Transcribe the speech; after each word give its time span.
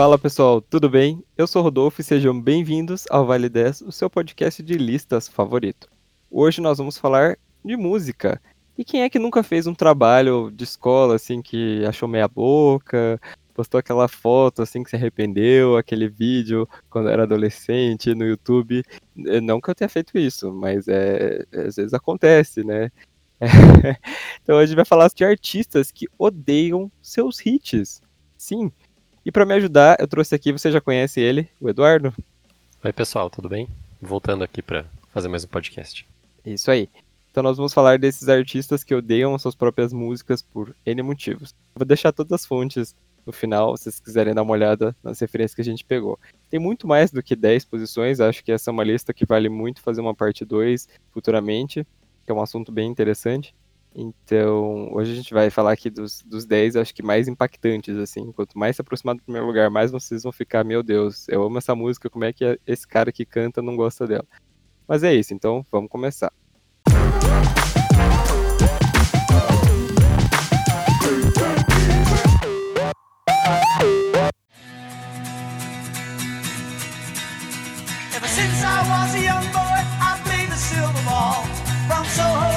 Fala 0.00 0.18
pessoal, 0.18 0.62
tudo 0.62 0.88
bem? 0.88 1.22
Eu 1.36 1.46
sou 1.46 1.60
Rodolfo 1.62 2.00
e 2.00 2.04
sejam 2.04 2.40
bem-vindos 2.40 3.04
ao 3.10 3.26
Vale 3.26 3.50
10, 3.50 3.82
o 3.82 3.92
seu 3.92 4.08
podcast 4.08 4.62
de 4.62 4.78
listas 4.78 5.28
favorito. 5.28 5.90
Hoje 6.30 6.62
nós 6.62 6.78
vamos 6.78 6.96
falar 6.96 7.36
de 7.62 7.76
música. 7.76 8.40
E 8.78 8.82
quem 8.82 9.02
é 9.02 9.10
que 9.10 9.18
nunca 9.18 9.42
fez 9.42 9.66
um 9.66 9.74
trabalho 9.74 10.50
de 10.50 10.64
escola 10.64 11.16
assim 11.16 11.42
que 11.42 11.84
achou 11.84 12.08
meia 12.08 12.26
boca, 12.26 13.20
postou 13.52 13.78
aquela 13.78 14.08
foto 14.08 14.62
assim 14.62 14.82
que 14.82 14.88
se 14.88 14.96
arrependeu, 14.96 15.76
aquele 15.76 16.08
vídeo 16.08 16.66
quando 16.88 17.10
era 17.10 17.24
adolescente 17.24 18.14
no 18.14 18.24
YouTube? 18.24 18.82
Não 19.14 19.60
que 19.60 19.68
eu 19.68 19.74
tenha 19.74 19.88
feito 19.90 20.16
isso, 20.16 20.50
mas 20.50 20.88
é, 20.88 21.44
às 21.52 21.76
vezes 21.76 21.92
acontece, 21.92 22.64
né? 22.64 22.90
então 24.42 24.56
a 24.56 24.64
gente 24.64 24.76
vai 24.76 24.86
falar 24.86 25.10
de 25.14 25.24
artistas 25.26 25.90
que 25.90 26.06
odeiam 26.18 26.90
seus 27.02 27.44
hits. 27.44 28.00
Sim, 28.38 28.72
e 29.24 29.30
para 29.30 29.44
me 29.44 29.54
ajudar, 29.54 29.96
eu 30.00 30.08
trouxe 30.08 30.34
aqui, 30.34 30.52
você 30.52 30.70
já 30.70 30.80
conhece 30.80 31.20
ele, 31.20 31.48
o 31.60 31.68
Eduardo? 31.68 32.12
Oi, 32.82 32.92
pessoal, 32.92 33.28
tudo 33.28 33.48
bem? 33.48 33.68
Voltando 34.00 34.42
aqui 34.42 34.62
para 34.62 34.86
fazer 35.12 35.28
mais 35.28 35.44
um 35.44 35.48
podcast. 35.48 36.06
Isso 36.44 36.70
aí. 36.70 36.88
Então 37.30 37.42
nós 37.42 37.56
vamos 37.56 37.72
falar 37.72 37.98
desses 37.98 38.28
artistas 38.28 38.82
que 38.82 38.94
odeiam 38.94 39.38
suas 39.38 39.54
próprias 39.54 39.92
músicas 39.92 40.42
por 40.42 40.74
N 40.84 41.02
motivos. 41.02 41.54
Vou 41.74 41.86
deixar 41.86 42.12
todas 42.12 42.32
as 42.32 42.46
fontes 42.46 42.94
no 43.26 43.32
final, 43.32 43.76
se 43.76 43.84
vocês 43.84 44.00
quiserem 44.00 44.34
dar 44.34 44.42
uma 44.42 44.52
olhada 44.52 44.96
nas 45.02 45.20
referências 45.20 45.54
que 45.54 45.60
a 45.60 45.64
gente 45.64 45.84
pegou. 45.84 46.18
Tem 46.48 46.58
muito 46.58 46.88
mais 46.88 47.10
do 47.10 47.22
que 47.22 47.36
10 47.36 47.66
posições, 47.66 48.20
acho 48.20 48.42
que 48.42 48.50
essa 48.50 48.70
é 48.70 48.72
uma 48.72 48.82
lista 48.82 49.12
que 49.12 49.26
vale 49.26 49.48
muito 49.48 49.80
fazer 49.80 50.00
uma 50.00 50.14
parte 50.14 50.44
2 50.44 50.88
futuramente, 51.12 51.86
que 52.24 52.32
é 52.32 52.34
um 52.34 52.42
assunto 52.42 52.72
bem 52.72 52.90
interessante. 52.90 53.54
Então, 53.94 54.92
hoje 54.92 55.12
a 55.12 55.14
gente 55.14 55.34
vai 55.34 55.50
falar 55.50 55.72
aqui 55.72 55.90
dos, 55.90 56.22
dos 56.22 56.44
10, 56.46 56.76
acho 56.76 56.94
que 56.94 57.02
mais 57.02 57.26
impactantes, 57.26 57.96
assim. 57.96 58.30
Quanto 58.32 58.56
mais 58.58 58.76
se 58.76 58.82
aproximar 58.82 59.16
do 59.16 59.22
primeiro 59.22 59.46
lugar, 59.46 59.68
mais 59.68 59.90
vocês 59.90 60.22
vão 60.22 60.32
ficar, 60.32 60.64
meu 60.64 60.82
Deus, 60.82 61.28
eu 61.28 61.42
amo 61.42 61.58
essa 61.58 61.74
música, 61.74 62.08
como 62.08 62.24
é 62.24 62.32
que 62.32 62.58
esse 62.66 62.86
cara 62.86 63.10
que 63.10 63.24
canta 63.24 63.60
não 63.60 63.76
gosta 63.76 64.06
dela? 64.06 64.26
Mas 64.86 65.02
é 65.02 65.14
isso, 65.14 65.34
então 65.34 65.64
vamos 65.70 65.90
começar. 65.90 66.32
Ever 78.14 78.28
since 78.28 78.62
I 78.62 78.82
was 78.88 79.14
a 79.14 79.18
young 79.18 79.46
boy, 79.52 79.80
I 80.00 80.20
played 80.24 80.48
the 80.48 80.56
silver 80.56 81.02
ball. 81.04 81.44
From 81.88 82.04
Soho 82.04 82.49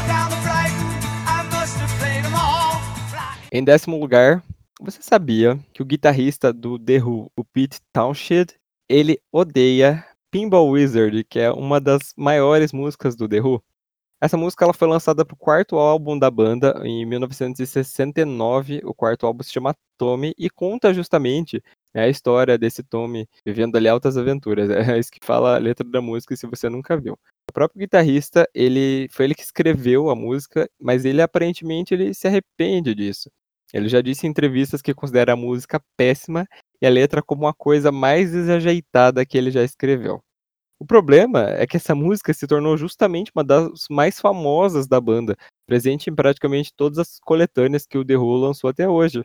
em 3.55 3.63
décimo 3.63 3.99
lugar, 3.99 4.43
você 4.81 4.99
sabia 5.03 5.59
que 5.71 5.83
o 5.83 5.85
guitarrista 5.85 6.51
do 6.51 6.79
The 6.79 6.97
Who, 7.03 7.31
o 7.37 7.45
Pete 7.45 7.79
Townshend, 7.93 8.55
ele 8.89 9.19
odeia 9.31 10.03
Pinball 10.31 10.67
Wizard, 10.71 11.23
que 11.25 11.37
é 11.37 11.51
uma 11.51 11.79
das 11.79 12.15
maiores 12.17 12.73
músicas 12.73 13.15
do 13.15 13.29
The 13.29 13.41
Who? 13.41 13.63
Essa 14.19 14.37
música 14.37 14.65
ela 14.65 14.73
foi 14.73 14.87
lançada 14.87 15.23
para 15.23 15.35
o 15.35 15.37
quarto 15.37 15.75
álbum 15.75 16.17
da 16.17 16.31
banda 16.31 16.81
em 16.83 17.05
1969. 17.05 18.81
O 18.85 18.93
quarto 18.93 19.27
álbum 19.27 19.43
se 19.43 19.51
chama 19.51 19.75
Tommy 19.99 20.33
e 20.35 20.49
conta 20.49 20.91
justamente 20.91 21.61
né, 21.93 22.05
a 22.05 22.09
história 22.09 22.57
desse 22.57 22.81
Tommy 22.81 23.27
vivendo 23.45 23.75
ali 23.75 23.87
altas 23.87 24.17
aventuras. 24.17 24.67
É 24.95 24.97
isso 24.97 25.11
que 25.11 25.19
fala 25.23 25.55
a 25.55 25.59
letra 25.59 25.87
da 25.87 26.01
música, 26.01 26.35
se 26.35 26.47
você 26.47 26.69
nunca 26.69 26.97
viu. 26.97 27.13
O 27.47 27.53
próprio 27.53 27.81
guitarrista, 27.81 28.49
ele 28.51 29.07
foi 29.11 29.25
ele 29.25 29.35
que 29.35 29.43
escreveu 29.43 30.09
a 30.09 30.15
música, 30.15 30.67
mas 30.81 31.05
ele 31.05 31.21
aparentemente 31.21 31.93
ele 31.93 32.15
se 32.15 32.27
arrepende 32.27 32.95
disso. 32.95 33.29
Ele 33.73 33.89
já 33.89 34.01
disse 34.01 34.27
em 34.27 34.29
entrevistas 34.29 34.81
que 34.81 34.93
considera 34.93 35.33
a 35.33 35.35
música 35.35 35.81
péssima 35.97 36.47
e 36.81 36.85
a 36.85 36.89
letra 36.89 37.23
como 37.23 37.47
a 37.47 37.53
coisa 37.53 37.91
mais 37.91 38.31
desajeitada 38.31 39.25
que 39.25 39.37
ele 39.37 39.49
já 39.49 39.63
escreveu. 39.63 40.23
O 40.79 40.85
problema 40.85 41.49
é 41.49 41.65
que 41.65 41.77
essa 41.77 41.95
música 41.95 42.33
se 42.33 42.45
tornou 42.45 42.77
justamente 42.77 43.31
uma 43.33 43.43
das 43.43 43.85
mais 43.89 44.19
famosas 44.19 44.85
da 44.85 44.99
banda, 44.99 45.35
presente 45.65 46.09
em 46.09 46.15
praticamente 46.15 46.73
todas 46.75 46.99
as 46.99 47.19
coletâneas 47.19 47.85
que 47.85 47.97
o 47.97 48.05
The 48.05 48.17
Who 48.17 48.35
lançou 48.35 48.69
até 48.69 48.87
hoje. 48.87 49.23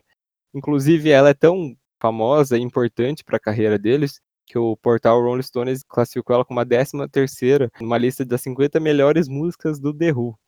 Inclusive, 0.53 1.09
ela 1.09 1.29
é 1.29 1.33
tão 1.33 1.75
famosa 2.01 2.57
e 2.57 2.61
importante 2.61 3.23
para 3.23 3.37
a 3.37 3.41
carreira 3.41 3.77
deles 3.77 4.21
que 4.47 4.57
o 4.57 4.75
portal 4.77 5.21
Rolling 5.21 5.43
Stones 5.43 5.83
classificou 5.83 6.33
ela 6.33 6.45
como 6.45 6.59
a 6.59 6.65
13 6.65 7.07
terceira 7.11 7.69
numa 7.79 7.97
lista 7.97 8.25
das 8.25 8.41
50 8.41 8.79
melhores 8.79 9.27
músicas 9.27 9.79
do 9.79 9.93
The 9.93 10.11
Who. 10.11 10.39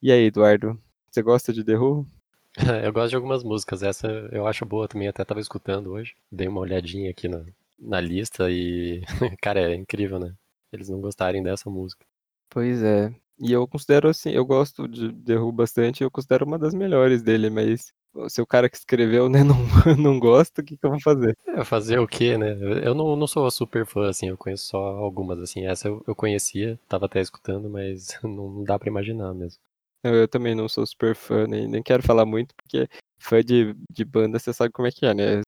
E 0.00 0.10
aí, 0.10 0.26
Eduardo, 0.26 0.80
você 1.10 1.22
gosta 1.22 1.52
de 1.52 1.62
The 1.62 1.76
Who? 1.76 2.06
Eu 2.84 2.92
gosto 2.92 3.10
de 3.10 3.16
algumas 3.16 3.42
músicas, 3.42 3.82
essa 3.82 4.06
eu 4.30 4.46
acho 4.46 4.66
boa 4.66 4.86
também, 4.86 5.08
até 5.08 5.24
tava 5.24 5.40
escutando 5.40 5.90
hoje. 5.92 6.14
Dei 6.30 6.48
uma 6.48 6.60
olhadinha 6.60 7.10
aqui 7.10 7.28
na, 7.28 7.44
na 7.78 8.00
lista 8.00 8.50
e, 8.50 9.02
cara, 9.40 9.60
é 9.72 9.74
incrível, 9.74 10.18
né? 10.18 10.34
Eles 10.72 10.88
não 10.88 11.00
gostarem 11.00 11.42
dessa 11.42 11.70
música. 11.70 12.04
Pois 12.50 12.82
é. 12.82 13.12
E 13.40 13.52
eu 13.52 13.66
considero 13.66 14.08
assim, 14.08 14.30
eu 14.30 14.44
gosto 14.44 14.86
de 14.86 15.12
The 15.12 15.36
Who 15.38 15.50
bastante, 15.52 16.02
eu 16.04 16.10
considero 16.10 16.44
uma 16.46 16.58
das 16.58 16.74
melhores 16.74 17.22
dele, 17.22 17.48
mas 17.50 17.92
se 18.28 18.42
o 18.42 18.46
cara 18.46 18.68
que 18.68 18.76
escreveu, 18.76 19.28
né, 19.28 19.42
não, 19.44 19.56
não 19.96 20.18
gosta, 20.20 20.60
o 20.60 20.64
que, 20.64 20.76
que 20.76 20.84
eu 20.86 20.90
vou 20.90 21.00
fazer? 21.00 21.36
É, 21.48 21.64
fazer 21.64 21.98
o 21.98 22.06
quê, 22.06 22.36
né? 22.36 22.52
Eu 22.84 22.94
não, 22.94 23.16
não 23.16 23.26
sou 23.26 23.50
super 23.50 23.86
fã, 23.86 24.08
assim, 24.10 24.28
eu 24.28 24.36
conheço 24.36 24.66
só 24.66 24.78
algumas, 24.78 25.38
assim. 25.38 25.66
Essa 25.66 25.88
eu, 25.88 26.04
eu 26.06 26.14
conhecia, 26.14 26.78
tava 26.88 27.06
até 27.06 27.20
escutando, 27.20 27.68
mas 27.70 28.08
não 28.22 28.62
dá 28.62 28.78
para 28.78 28.88
imaginar 28.88 29.32
mesmo. 29.34 29.58
Eu, 30.02 30.14
eu, 30.14 30.28
também 30.28 30.54
não 30.54 30.68
sou 30.68 30.86
super 30.86 31.14
fã, 31.14 31.46
nem, 31.46 31.68
nem 31.68 31.82
quero 31.82 32.02
falar 32.02 32.26
muito, 32.26 32.54
porque 32.56 32.88
fã 33.18 33.42
de, 33.42 33.74
de 33.90 34.04
banda 34.04 34.38
você 34.38 34.52
sabe 34.52 34.72
como 34.72 34.88
é 34.88 34.90
que 34.90 35.06
é, 35.06 35.14
né? 35.14 35.42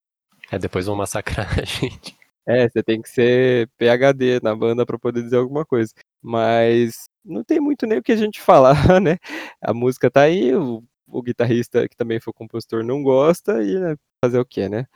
É, 0.51 0.59
depois 0.59 0.87
vão 0.87 0.97
massacrar 0.97 1.59
a 1.59 1.63
gente. 1.65 2.17
É, 2.47 2.69
você 2.69 2.83
tem 2.83 3.01
que 3.01 3.09
ser 3.09 3.69
PHD 3.79 4.41
na 4.43 4.55
banda 4.55 4.85
para 4.85 4.99
poder 4.99 5.23
dizer 5.23 5.37
alguma 5.37 5.65
coisa. 5.65 5.93
Mas 6.23 7.05
não 7.25 7.43
tem 7.43 7.59
muito 7.59 7.87
nem 7.87 7.99
o 7.99 8.03
que 8.03 8.13
a 8.13 8.17
gente 8.17 8.41
falar, 8.43 9.01
né? 9.01 9.17
A 9.61 9.73
música 9.73 10.11
tá 10.11 10.23
aí, 10.23 10.55
o, 10.55 10.85
o 11.07 11.23
guitarrista, 11.23 11.89
que 11.89 11.97
também 11.97 12.21
foi 12.21 12.33
compositor, 12.33 12.85
não 12.85 13.03
gosta, 13.03 13.63
e 13.63 13.79
né, 13.79 13.97
fazer 14.25 14.39
o 14.39 14.45
quê, 14.45 14.69
né? 14.69 14.87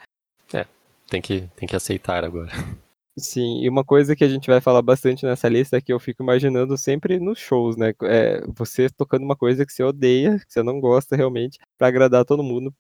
É, 0.53 0.67
tem 1.09 1.21
que, 1.21 1.49
tem 1.57 1.69
que 1.69 1.77
aceitar 1.77 2.25
agora. 2.25 2.51
Sim, 3.19 3.63
e 3.63 3.69
uma 3.69 3.85
coisa 3.85 4.15
que 4.15 4.23
a 4.23 4.29
gente 4.29 4.49
vai 4.49 4.61
falar 4.61 4.81
bastante 4.83 5.27
nessa 5.27 5.49
lista 5.49 5.77
é 5.77 5.81
que 5.81 5.93
eu 5.93 5.99
fico 5.99 6.23
imaginando 6.23 6.77
sempre 6.77 7.19
nos 7.19 7.39
shows, 7.39 7.77
né? 7.77 7.93
É 8.03 8.41
você 8.47 8.89
tocando 8.89 9.25
uma 9.25 9.37
coisa 9.37 9.67
que 9.67 9.73
você 9.73 9.83
odeia, 9.83 10.39
que 10.39 10.53
você 10.53 10.63
não 10.63 10.81
gosta 10.81 11.17
realmente, 11.17 11.59
para 11.77 11.89
agradar 11.89 12.25
todo 12.25 12.43
mundo. 12.43 12.73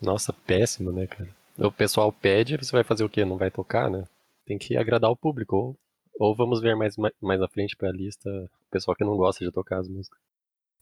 Nossa, 0.00 0.32
péssimo, 0.32 0.92
né, 0.92 1.06
cara? 1.06 1.28
O 1.58 1.72
pessoal 1.72 2.12
pede, 2.12 2.56
você 2.56 2.70
vai 2.70 2.84
fazer 2.84 3.04
o 3.04 3.08
quê? 3.08 3.24
Não 3.24 3.38
vai 3.38 3.50
tocar, 3.50 3.90
né? 3.90 4.04
Tem 4.46 4.58
que 4.58 4.76
agradar 4.76 5.10
o 5.10 5.16
público. 5.16 5.56
Ou, 5.56 5.78
ou 6.18 6.36
vamos 6.36 6.60
ver 6.60 6.76
mais, 6.76 6.94
mais 7.20 7.40
à 7.40 7.48
frente 7.48 7.76
pra 7.76 7.90
lista 7.90 8.28
o 8.30 8.70
pessoal 8.70 8.96
que 8.96 9.04
não 9.04 9.16
gosta 9.16 9.44
de 9.44 9.50
tocar 9.50 9.78
as 9.78 9.88
músicas. 9.88 10.18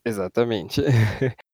Exatamente. 0.04 0.82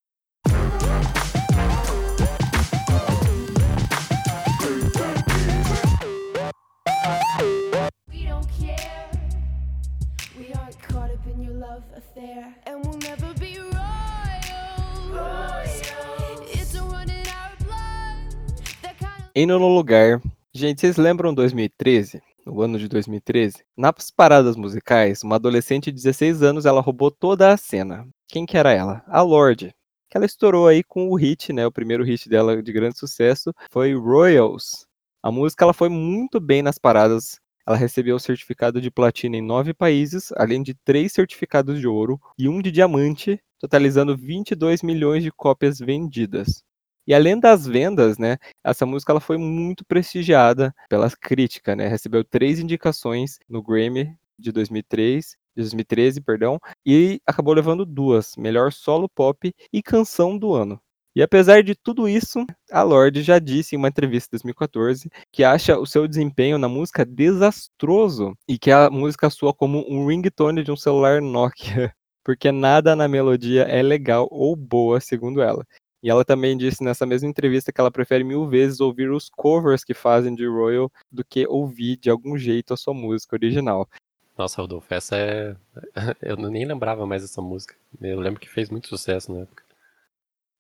Em 19.34 19.46
nono 19.46 19.66
lugar, 19.68 20.20
gente, 20.52 20.82
vocês 20.82 20.98
lembram 20.98 21.32
2013? 21.32 22.20
No 22.44 22.60
ano 22.60 22.78
de 22.78 22.86
2013? 22.88 23.64
Nas 23.74 24.10
paradas 24.10 24.56
musicais, 24.56 25.22
uma 25.22 25.36
adolescente 25.36 25.86
de 25.86 25.92
16 25.92 26.42
anos, 26.42 26.66
ela 26.66 26.82
roubou 26.82 27.10
toda 27.10 27.50
a 27.50 27.56
cena. 27.56 28.06
Quem 28.28 28.44
que 28.44 28.58
era 28.58 28.72
ela? 28.72 29.02
A 29.06 29.22
Lorde. 29.22 29.74
Que 30.10 30.18
ela 30.18 30.26
estourou 30.26 30.68
aí 30.68 30.82
com 30.82 31.08
o 31.08 31.14
hit, 31.14 31.50
né? 31.54 31.66
O 31.66 31.72
primeiro 31.72 32.04
hit 32.04 32.28
dela 32.28 32.62
de 32.62 32.72
grande 32.72 32.98
sucesso 32.98 33.54
foi 33.70 33.94
Royals. 33.94 34.86
A 35.22 35.32
música 35.32 35.64
ela 35.64 35.72
foi 35.72 35.88
muito 35.88 36.38
bem 36.38 36.60
nas 36.60 36.76
paradas. 36.76 37.40
Ela 37.66 37.76
recebeu 37.76 38.16
o 38.16 38.20
certificado 38.20 38.80
de 38.80 38.90
platina 38.90 39.36
em 39.36 39.42
nove 39.42 39.72
países, 39.72 40.32
além 40.36 40.62
de 40.62 40.74
três 40.74 41.12
certificados 41.12 41.78
de 41.80 41.86
ouro 41.86 42.20
e 42.38 42.48
um 42.48 42.60
de 42.60 42.70
diamante, 42.70 43.40
totalizando 43.58 44.16
22 44.16 44.82
milhões 44.82 45.22
de 45.22 45.30
cópias 45.30 45.78
vendidas. 45.78 46.64
E 47.06 47.14
além 47.14 47.38
das 47.38 47.66
vendas, 47.66 48.18
né, 48.18 48.36
essa 48.64 48.86
música 48.86 49.12
ela 49.12 49.20
foi 49.20 49.36
muito 49.36 49.84
prestigiada 49.84 50.74
pela 50.88 51.10
crítica, 51.10 51.74
né? 51.74 51.88
Recebeu 51.88 52.24
três 52.24 52.60
indicações 52.60 53.38
no 53.48 53.62
Grammy 53.62 54.16
de 54.38 54.52
2003, 54.52 55.36
2013, 55.56 56.20
perdão, 56.20 56.58
e 56.86 57.20
acabou 57.26 57.54
levando 57.54 57.84
duas: 57.84 58.36
melhor 58.36 58.72
solo 58.72 59.08
pop 59.08 59.52
e 59.72 59.82
canção 59.82 60.38
do 60.38 60.54
ano. 60.54 60.80
E 61.14 61.22
apesar 61.22 61.62
de 61.62 61.74
tudo 61.74 62.08
isso, 62.08 62.46
a 62.70 62.82
Lorde 62.82 63.22
já 63.22 63.38
disse 63.38 63.74
em 63.74 63.78
uma 63.78 63.88
entrevista 63.88 64.28
em 64.28 64.38
2014 64.38 65.10
que 65.30 65.44
acha 65.44 65.78
o 65.78 65.86
seu 65.86 66.08
desempenho 66.08 66.56
na 66.56 66.68
música 66.68 67.04
desastroso 67.04 68.34
e 68.48 68.58
que 68.58 68.70
a 68.70 68.88
música 68.88 69.28
soa 69.28 69.52
como 69.52 69.84
um 69.88 70.06
ringtone 70.06 70.62
de 70.62 70.72
um 70.72 70.76
celular 70.76 71.20
Nokia, 71.20 71.94
porque 72.24 72.50
nada 72.50 72.96
na 72.96 73.06
melodia 73.06 73.64
é 73.64 73.82
legal 73.82 74.26
ou 74.30 74.56
boa, 74.56 75.00
segundo 75.00 75.42
ela. 75.42 75.66
E 76.02 76.10
ela 76.10 76.24
também 76.24 76.56
disse 76.56 76.82
nessa 76.82 77.06
mesma 77.06 77.28
entrevista 77.28 77.70
que 77.70 77.80
ela 77.80 77.90
prefere 77.90 78.24
mil 78.24 78.48
vezes 78.48 78.80
ouvir 78.80 79.10
os 79.10 79.28
covers 79.28 79.84
que 79.84 79.94
fazem 79.94 80.34
de 80.34 80.46
Royal 80.46 80.90
do 81.10 81.24
que 81.24 81.46
ouvir 81.46 81.96
de 81.96 82.10
algum 82.10 82.36
jeito 82.36 82.74
a 82.74 82.76
sua 82.76 82.92
música 82.94 83.36
original. 83.36 83.88
Nossa, 84.36 84.60
Rodolfo, 84.60 84.92
essa 84.92 85.16
é. 85.16 85.54
Eu 86.20 86.36
nem 86.36 86.64
lembrava 86.64 87.06
mais 87.06 87.22
dessa 87.22 87.40
música. 87.40 87.76
Eu 88.00 88.18
lembro 88.18 88.40
que 88.40 88.48
fez 88.48 88.70
muito 88.70 88.88
sucesso 88.88 89.32
na 89.32 89.42
época. 89.42 89.61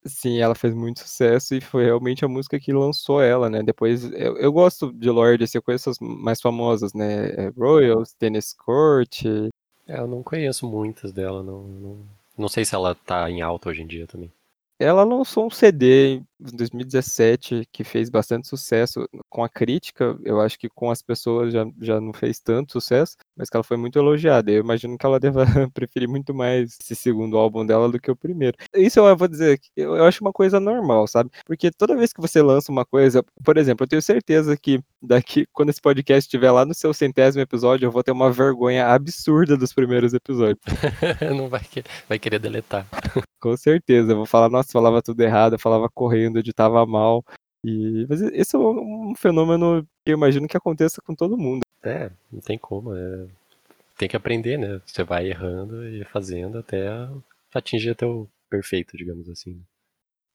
Sim, 0.04 0.40
ela 0.40 0.54
fez 0.54 0.74
muito 0.74 1.00
sucesso 1.00 1.54
e 1.54 1.60
foi 1.60 1.84
realmente 1.84 2.24
a 2.24 2.28
música 2.28 2.58
que 2.58 2.72
lançou 2.72 3.22
ela, 3.22 3.48
né? 3.48 3.62
Depois, 3.62 4.04
eu, 4.12 4.36
eu 4.36 4.52
gosto 4.52 4.92
de 4.92 5.08
Lorde, 5.08 5.44
assim, 5.44 5.58
eu 5.58 5.62
conheço 5.62 5.90
as 5.90 5.98
mais 6.00 6.40
famosas, 6.40 6.92
né? 6.92 7.30
É 7.30 7.48
Royals, 7.56 8.12
Tennis 8.14 8.52
Court. 8.52 9.24
É, 9.86 9.98
eu 10.00 10.08
não 10.08 10.22
conheço 10.22 10.68
muitas 10.68 11.12
dela, 11.12 11.42
não, 11.42 11.62
não. 11.62 11.98
Não 12.36 12.48
sei 12.48 12.64
se 12.64 12.74
ela 12.74 12.94
tá 12.94 13.30
em 13.30 13.42
alta 13.42 13.68
hoje 13.68 13.82
em 13.82 13.86
dia 13.86 14.06
também. 14.06 14.32
Ela 14.78 15.04
lançou 15.04 15.46
um 15.46 15.50
CD 15.50 16.20
2017 16.42 17.68
que 17.70 17.84
fez 17.84 18.10
bastante 18.10 18.48
sucesso 18.48 19.08
com 19.28 19.44
a 19.44 19.48
crítica. 19.48 20.18
Eu 20.24 20.40
acho 20.40 20.58
que 20.58 20.68
com 20.68 20.90
as 20.90 21.02
pessoas 21.02 21.52
já, 21.52 21.64
já 21.80 22.00
não 22.00 22.12
fez 22.12 22.38
tanto 22.40 22.72
sucesso, 22.72 23.16
mas 23.36 23.48
que 23.48 23.56
ela 23.56 23.64
foi 23.64 23.76
muito 23.76 23.98
elogiada. 23.98 24.50
Eu 24.50 24.60
imagino 24.60 24.98
que 24.98 25.06
ela 25.06 25.20
deva 25.20 25.44
preferir 25.74 26.08
muito 26.08 26.34
mais 26.34 26.78
esse 26.80 26.94
segundo 26.94 27.36
álbum 27.36 27.64
dela 27.64 27.88
do 27.88 28.00
que 28.00 28.10
o 28.10 28.16
primeiro. 28.16 28.56
Isso 28.74 29.00
eu 29.00 29.16
vou 29.16 29.28
dizer, 29.28 29.60
eu, 29.76 29.96
eu 29.96 30.04
acho 30.04 30.22
uma 30.22 30.32
coisa 30.32 30.58
normal, 30.58 31.06
sabe? 31.06 31.30
Porque 31.46 31.70
toda 31.70 31.96
vez 31.96 32.12
que 32.12 32.20
você 32.20 32.42
lança 32.42 32.72
uma 32.72 32.84
coisa, 32.84 33.24
por 33.44 33.56
exemplo, 33.56 33.84
eu 33.84 33.88
tenho 33.88 34.02
certeza 34.02 34.56
que 34.56 34.80
daqui, 35.02 35.46
quando 35.52 35.70
esse 35.70 35.80
podcast 35.80 36.26
estiver 36.26 36.50
lá 36.50 36.64
no 36.64 36.74
seu 36.74 36.94
centésimo 36.94 37.42
episódio, 37.42 37.86
eu 37.86 37.90
vou 37.90 38.02
ter 38.02 38.12
uma 38.12 38.30
vergonha 38.30 38.86
absurda 38.86 39.56
dos 39.56 39.72
primeiros 39.72 40.14
episódios. 40.14 40.60
não 41.36 41.48
vai, 41.48 41.60
querer, 41.60 41.88
vai 42.08 42.18
querer 42.18 42.38
deletar. 42.38 42.86
Com 43.40 43.56
certeza, 43.56 44.12
eu 44.12 44.16
vou 44.16 44.26
falar, 44.26 44.48
nossa, 44.48 44.70
falava 44.70 45.02
tudo 45.02 45.20
errado, 45.20 45.58
falava 45.58 45.88
correndo, 45.92 46.31
editava 46.38 46.84
mal. 46.86 47.24
E, 47.64 48.06
mas 48.08 48.20
esse 48.20 48.56
é 48.56 48.58
um 48.58 49.14
fenômeno 49.16 49.86
que 50.04 50.12
eu 50.12 50.16
imagino 50.16 50.48
que 50.48 50.56
aconteça 50.56 51.00
com 51.00 51.14
todo 51.14 51.38
mundo. 51.38 51.62
É, 51.82 52.10
não 52.30 52.40
tem 52.40 52.58
como. 52.58 52.94
É... 52.94 53.26
Tem 53.96 54.08
que 54.08 54.16
aprender, 54.16 54.58
né? 54.58 54.80
Você 54.84 55.04
vai 55.04 55.28
errando 55.28 55.86
e 55.86 56.04
fazendo 56.04 56.58
até 56.58 56.88
atingir 57.54 57.90
até 57.90 58.06
o 58.06 58.26
perfeito, 58.50 58.96
digamos 58.96 59.28
assim. 59.28 59.62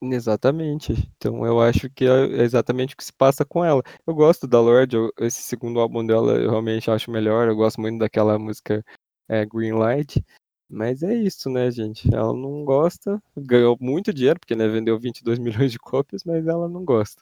Exatamente. 0.02 0.94
Então 1.18 1.46
eu 1.46 1.60
acho 1.60 1.90
que 1.90 2.06
é 2.06 2.44
exatamente 2.44 2.94
o 2.94 2.98
que 2.98 3.04
se 3.04 3.14
passa 3.14 3.44
com 3.44 3.66
ela. 3.66 3.82
Eu 4.06 4.14
gosto 4.14 4.48
da 4.48 4.62
Lorde, 4.62 4.96
esse 5.20 5.42
segundo 5.42 5.80
álbum 5.80 6.06
dela 6.06 6.34
eu 6.34 6.52
realmente 6.52 6.90
acho 6.92 7.10
melhor. 7.12 7.48
Eu 7.48 7.56
gosto 7.56 7.82
muito 7.82 7.98
daquela 8.00 8.38
música 8.38 8.84
é, 9.28 9.46
Green 9.46 9.74
Light. 9.74 10.24
Mas 10.70 11.04
é 11.04 11.14
isso, 11.14 11.50
né, 11.50 11.70
gente? 11.72 12.08
Ela 12.14 12.34
não 12.34 12.64
gosta, 12.64 13.22
ganhou 13.36 13.78
muito 13.82 14.14
dinheiro, 14.14 14.40
porque 14.40 14.56
né, 14.56 14.68
vendeu 14.68 14.98
22 15.00 15.40
milhões 15.40 15.72
de 15.72 15.80
cópias, 15.80 16.24
mas 16.24 16.48
ela 16.48 16.68
não 16.70 16.84
gosta. 16.86 17.22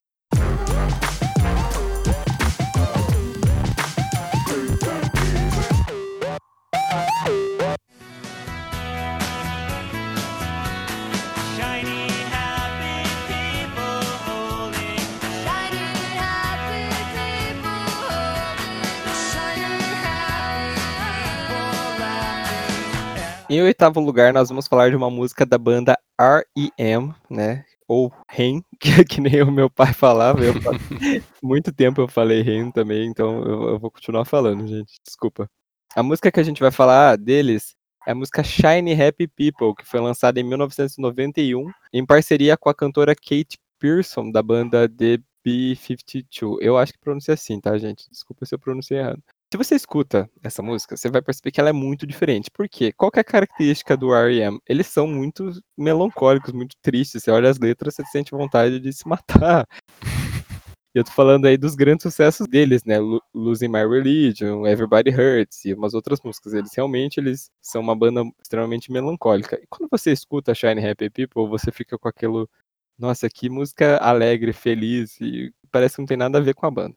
Em 23.56 23.62
oitavo 23.62 24.02
lugar, 24.02 24.34
nós 24.34 24.50
vamos 24.50 24.68
falar 24.68 24.90
de 24.90 24.98
uma 24.98 25.10
música 25.10 25.46
da 25.46 25.57
banda 25.57 25.98
R.E.M., 26.19 27.16
né? 27.30 27.63
Ou 27.88 28.12
REM, 28.30 28.62
que, 28.81 29.06
que 29.06 29.22
nem 29.22 29.42
o 29.44 29.50
meu 29.50 29.69
pai 29.69 29.94
falava. 29.94 30.42
Eu, 30.44 30.54
muito 31.42 31.72
tempo 31.72 32.02
eu 32.02 32.07
falei 32.10 32.42
REM 32.42 32.69
também, 32.69 33.07
então 33.07 33.42
eu, 33.46 33.69
eu, 33.69 33.80
vou 33.80 33.90
continuar 33.90 34.25
falando, 34.25 34.68
gente. 34.68 35.00
Desculpa. 35.02 35.50
A 35.96 36.04
música 36.04 36.30
que 36.30 36.40
a 36.42 36.44
gente 36.44 36.60
vai 36.60 36.69
falar 36.69 37.18
deles 37.18 37.78
é 38.06 38.12
a 38.12 38.16
música 38.16 38.44
Shiny 38.44 38.92
Happy 38.92 39.25
People, 39.25 39.74
que 39.74 39.88
foi 39.88 40.02
lançada 40.02 40.38
em 40.38 40.44
1991, 40.44 41.72
em 41.94 42.06
parceria 42.06 42.57
com 42.57 42.68
a 42.68 42.75
cantora 42.75 43.16
Kate 43.16 43.57
Pearson, 43.80 44.31
da 44.31 44.44
banda 44.44 44.90
The 44.90 45.19
B52. 45.48 46.57
Eu 46.60 46.78
acho 46.78 46.92
que 46.92 47.00
pronuncia 47.00 47.34
assim, 47.34 47.62
tá, 47.62 47.78
gente? 47.78 48.10
Desculpa 48.12 48.46
se 48.46 48.54
eu 48.54 48.60
pronunciei 48.60 49.00
errado. 49.00 49.24
Se 49.51 49.57
você 49.57 49.75
escuta 49.75 50.30
essa 50.44 50.62
música, 50.62 50.97
você 50.97 51.09
vai 51.09 51.21
perceber 51.21 51.51
que 51.51 51.59
ela 51.59 51.69
é 51.69 51.74
muito 51.74 52.06
diferente. 52.06 52.50
Por 52.51 52.68
quê? 52.68 52.92
Qual 52.92 53.12
é 53.15 53.19
a 53.19 53.24
característica 53.24 53.95
do 53.95 54.13
R.E.M.? 54.13 54.59
Eles 54.68 54.88
são 54.88 55.07
muito 55.07 55.51
melancólicos, 55.77 56.51
muito 56.51 56.75
tristes. 56.81 57.24
Você 57.24 57.31
olha 57.31 57.50
as 57.50 57.59
letras, 57.59 57.95
você 57.95 58.03
sente 58.06 58.31
vontade 58.31 58.80
de 58.80 58.92
se 58.92 59.07
matar. 59.07 59.68
E 60.95 60.97
eu 60.97 61.03
tô 61.03 61.12
falando 61.12 61.45
aí 61.45 61.57
dos 61.57 61.75
grandes 61.75 62.03
sucessos 62.03 62.47
deles, 62.47 62.86
né? 62.86 62.95
Losing 63.33 63.68
My 63.68 63.86
Religion, 63.86 64.65
Everybody 64.65 65.09
Hurts 65.09 65.65
e 65.65 65.74
umas 65.74 65.94
outras 65.94 66.21
músicas. 66.24 66.53
Eles 66.53 66.74
realmente 66.74 67.19
eles 67.19 67.51
são 67.62 67.81
uma 67.81 67.94
banda 67.94 68.24
extremamente 68.42 68.89
melancólica. 68.89 69.59
E 69.62 69.68
quando 69.68 69.89
você 69.92 70.13
escuta 70.13 70.56
Shine 70.56 70.88
Happy 70.88 71.09
People, 71.09 71.50
você 71.50 71.69
fica 71.69 71.97
com 71.97 72.07
aquilo, 72.07 72.50
nossa, 72.97 73.30
que 73.30 73.50
música 73.50 73.97
alegre, 73.97 74.53
feliz 74.53 75.19
e 75.19 75.53
parece 75.69 75.95
que 75.95 76.01
não 76.01 76.07
tem 76.07 76.15
nada 76.15 76.38
a 76.38 76.42
ver 76.42 76.53
com 76.53 76.65
a 76.65 76.71
banda. 76.71 76.95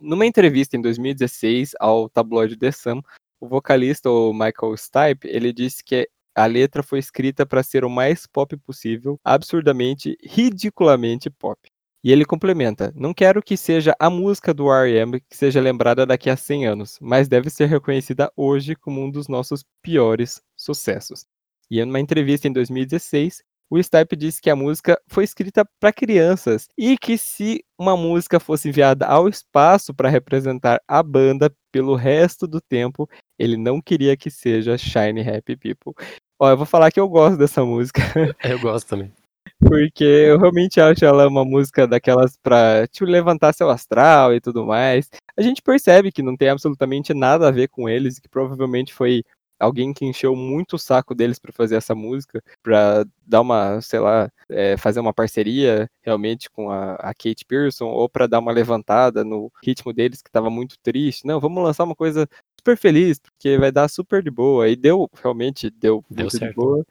Numa 0.00 0.24
entrevista 0.24 0.76
em 0.76 0.80
2016 0.80 1.72
ao 1.78 2.08
tabloide 2.08 2.56
The 2.56 2.72
Sun, 2.72 3.02
o 3.38 3.46
vocalista 3.46 4.10
o 4.10 4.32
Michael 4.32 4.76
Stipe, 4.76 5.28
ele 5.28 5.52
disse 5.52 5.84
que 5.84 6.08
a 6.34 6.46
letra 6.46 6.82
foi 6.82 6.98
escrita 6.98 7.44
para 7.44 7.62
ser 7.62 7.84
o 7.84 7.90
mais 7.90 8.26
pop 8.26 8.56
possível, 8.56 9.20
absurdamente, 9.22 10.16
ridiculamente 10.22 11.28
pop. 11.28 11.58
E 12.02 12.10
ele 12.10 12.24
complementa: 12.24 12.92
Não 12.96 13.12
quero 13.12 13.42
que 13.42 13.56
seja 13.58 13.94
a 13.98 14.08
música 14.08 14.54
do 14.54 14.72
R.E.M. 14.72 15.20
que 15.20 15.36
seja 15.36 15.60
lembrada 15.60 16.06
daqui 16.06 16.30
a 16.30 16.36
100 16.36 16.66
anos, 16.66 16.98
mas 17.00 17.28
deve 17.28 17.50
ser 17.50 17.66
reconhecida 17.66 18.32
hoje 18.34 18.74
como 18.74 19.02
um 19.02 19.10
dos 19.10 19.28
nossos 19.28 19.62
piores 19.82 20.40
sucessos. 20.56 21.26
E 21.70 21.78
em 21.78 21.84
uma 21.84 22.00
entrevista 22.00 22.48
em 22.48 22.52
2016, 22.52 23.42
o 23.70 23.80
Stipe 23.80 24.16
disse 24.16 24.42
que 24.42 24.50
a 24.50 24.56
música 24.56 25.00
foi 25.06 25.22
escrita 25.22 25.64
para 25.78 25.92
crianças 25.92 26.66
e 26.76 26.98
que 26.98 27.16
se 27.16 27.64
uma 27.78 27.96
música 27.96 28.40
fosse 28.40 28.68
enviada 28.68 29.06
ao 29.06 29.28
espaço 29.28 29.94
para 29.94 30.08
representar 30.08 30.82
a 30.88 31.02
banda 31.02 31.54
pelo 31.70 31.94
resto 31.94 32.48
do 32.48 32.60
tempo, 32.60 33.08
ele 33.38 33.56
não 33.56 33.80
queria 33.80 34.16
que 34.16 34.28
seja 34.28 34.76
Shiny 34.76 35.20
Happy 35.20 35.56
People. 35.56 35.94
Ó, 36.38 36.50
eu 36.50 36.56
vou 36.56 36.66
falar 36.66 36.90
que 36.90 36.98
eu 36.98 37.08
gosto 37.08 37.38
dessa 37.38 37.64
música. 37.64 38.00
Eu 38.42 38.58
gosto 38.58 38.88
também. 38.88 39.12
Porque 39.58 40.04
eu 40.04 40.38
realmente 40.38 40.80
acho 40.80 41.04
ela 41.04 41.28
uma 41.28 41.44
música 41.44 41.86
daquelas 41.86 42.36
pra 42.42 42.86
tipo, 42.88 43.04
levantar 43.04 43.52
seu 43.52 43.68
astral 43.68 44.34
e 44.34 44.40
tudo 44.40 44.64
mais. 44.64 45.08
A 45.36 45.42
gente 45.42 45.62
percebe 45.62 46.10
que 46.10 46.22
não 46.22 46.36
tem 46.36 46.48
absolutamente 46.48 47.12
nada 47.12 47.48
a 47.48 47.50
ver 47.50 47.68
com 47.68 47.88
eles, 47.88 48.18
que 48.18 48.28
provavelmente 48.28 48.92
foi 48.92 49.22
alguém 49.60 49.92
que 49.92 50.06
encheu 50.06 50.34
muito 50.34 50.74
o 50.74 50.78
saco 50.78 51.14
deles 51.14 51.38
para 51.38 51.52
fazer 51.52 51.76
essa 51.76 51.94
música, 51.94 52.42
para 52.62 53.04
dar 53.26 53.42
uma, 53.42 53.80
sei 53.82 54.00
lá, 54.00 54.30
é, 54.48 54.76
fazer 54.76 54.98
uma 54.98 55.12
parceria 55.12 55.88
realmente 56.02 56.50
com 56.50 56.70
a, 56.70 56.94
a 56.94 57.14
Kate 57.14 57.44
Pearson, 57.46 57.86
ou 57.86 58.08
para 58.08 58.26
dar 58.26 58.38
uma 58.38 58.50
levantada 58.50 59.22
no 59.22 59.52
ritmo 59.62 59.92
deles 59.92 60.22
que 60.22 60.28
estava 60.30 60.48
muito 60.48 60.76
triste. 60.82 61.26
Não, 61.26 61.38
vamos 61.38 61.62
lançar 61.62 61.84
uma 61.84 61.94
coisa 61.94 62.26
super 62.58 62.76
feliz, 62.76 63.18
porque 63.18 63.58
vai 63.58 63.70
dar 63.70 63.88
super 63.88 64.22
de 64.22 64.30
boa. 64.30 64.68
E 64.68 64.74
deu, 64.74 65.08
realmente, 65.22 65.70
deu, 65.70 66.02
deu 66.10 66.24
muito 66.24 66.38
certo. 66.38 66.50
de 66.50 66.56
boa, 66.56 66.86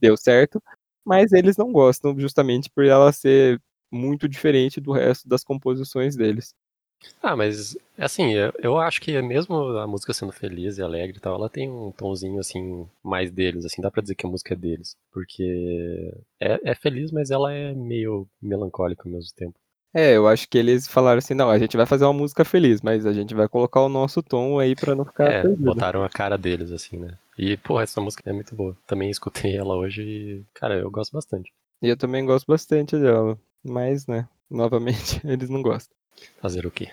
deu 0.00 0.16
certo, 0.16 0.62
mas 1.04 1.32
eles 1.32 1.56
não 1.56 1.72
gostam 1.72 2.18
justamente 2.18 2.70
por 2.70 2.84
ela 2.84 3.12
ser 3.12 3.60
muito 3.90 4.28
diferente 4.28 4.80
do 4.80 4.92
resto 4.92 5.28
das 5.28 5.44
composições 5.44 6.16
deles. 6.16 6.54
Ah, 7.22 7.36
mas 7.36 7.76
assim, 7.98 8.32
eu, 8.32 8.52
eu 8.58 8.78
acho 8.78 9.00
que 9.00 9.20
mesmo 9.22 9.54
a 9.78 9.86
música 9.86 10.12
sendo 10.12 10.32
feliz 10.32 10.78
e 10.78 10.82
alegre 10.82 11.16
e 11.16 11.20
tal, 11.20 11.34
ela 11.36 11.48
tem 11.48 11.70
um 11.70 11.92
tomzinho 11.92 12.38
assim 12.40 12.86
mais 13.02 13.30
deles, 13.30 13.64
assim, 13.64 13.80
dá 13.80 13.90
pra 13.90 14.02
dizer 14.02 14.14
que 14.14 14.26
a 14.26 14.28
música 14.28 14.54
é 14.54 14.56
deles, 14.56 14.96
porque 15.12 16.12
é, 16.40 16.70
é 16.70 16.74
feliz, 16.74 17.10
mas 17.12 17.30
ela 17.30 17.52
é 17.52 17.72
meio 17.74 18.26
melancólica 18.40 19.02
ao 19.06 19.12
mesmo 19.12 19.32
tempo. 19.36 19.54
É, 19.94 20.16
eu 20.16 20.26
acho 20.26 20.48
que 20.48 20.56
eles 20.56 20.88
falaram 20.88 21.18
assim, 21.18 21.34
não, 21.34 21.50
a 21.50 21.58
gente 21.58 21.76
vai 21.76 21.84
fazer 21.84 22.04
uma 22.04 22.14
música 22.14 22.44
feliz, 22.44 22.80
mas 22.80 23.04
a 23.04 23.12
gente 23.12 23.34
vai 23.34 23.46
colocar 23.46 23.82
o 23.82 23.90
nosso 23.90 24.22
tom 24.22 24.58
aí 24.58 24.74
pra 24.74 24.94
não 24.94 25.04
ficar 25.04 25.30
É, 25.30 25.42
perdido. 25.42 25.64
botaram 25.64 26.02
a 26.02 26.08
cara 26.08 26.38
deles, 26.38 26.72
assim, 26.72 26.96
né? 26.96 27.18
E, 27.38 27.56
pô, 27.58 27.78
essa 27.78 28.00
música 28.00 28.28
é 28.28 28.32
muito 28.32 28.54
boa. 28.54 28.76
Também 28.86 29.10
escutei 29.10 29.54
ela 29.54 29.76
hoje 29.76 30.02
e, 30.02 30.44
cara, 30.54 30.78
eu 30.78 30.90
gosto 30.90 31.12
bastante. 31.12 31.52
E 31.82 31.88
eu 31.88 31.96
também 31.96 32.24
gosto 32.24 32.46
bastante 32.46 32.98
dela, 32.98 33.38
mas, 33.62 34.06
né, 34.06 34.26
novamente, 34.50 35.20
eles 35.28 35.50
não 35.50 35.60
gostam. 35.60 35.94
Fazer 36.40 36.66
o 36.66 36.70
quê? 36.70 36.90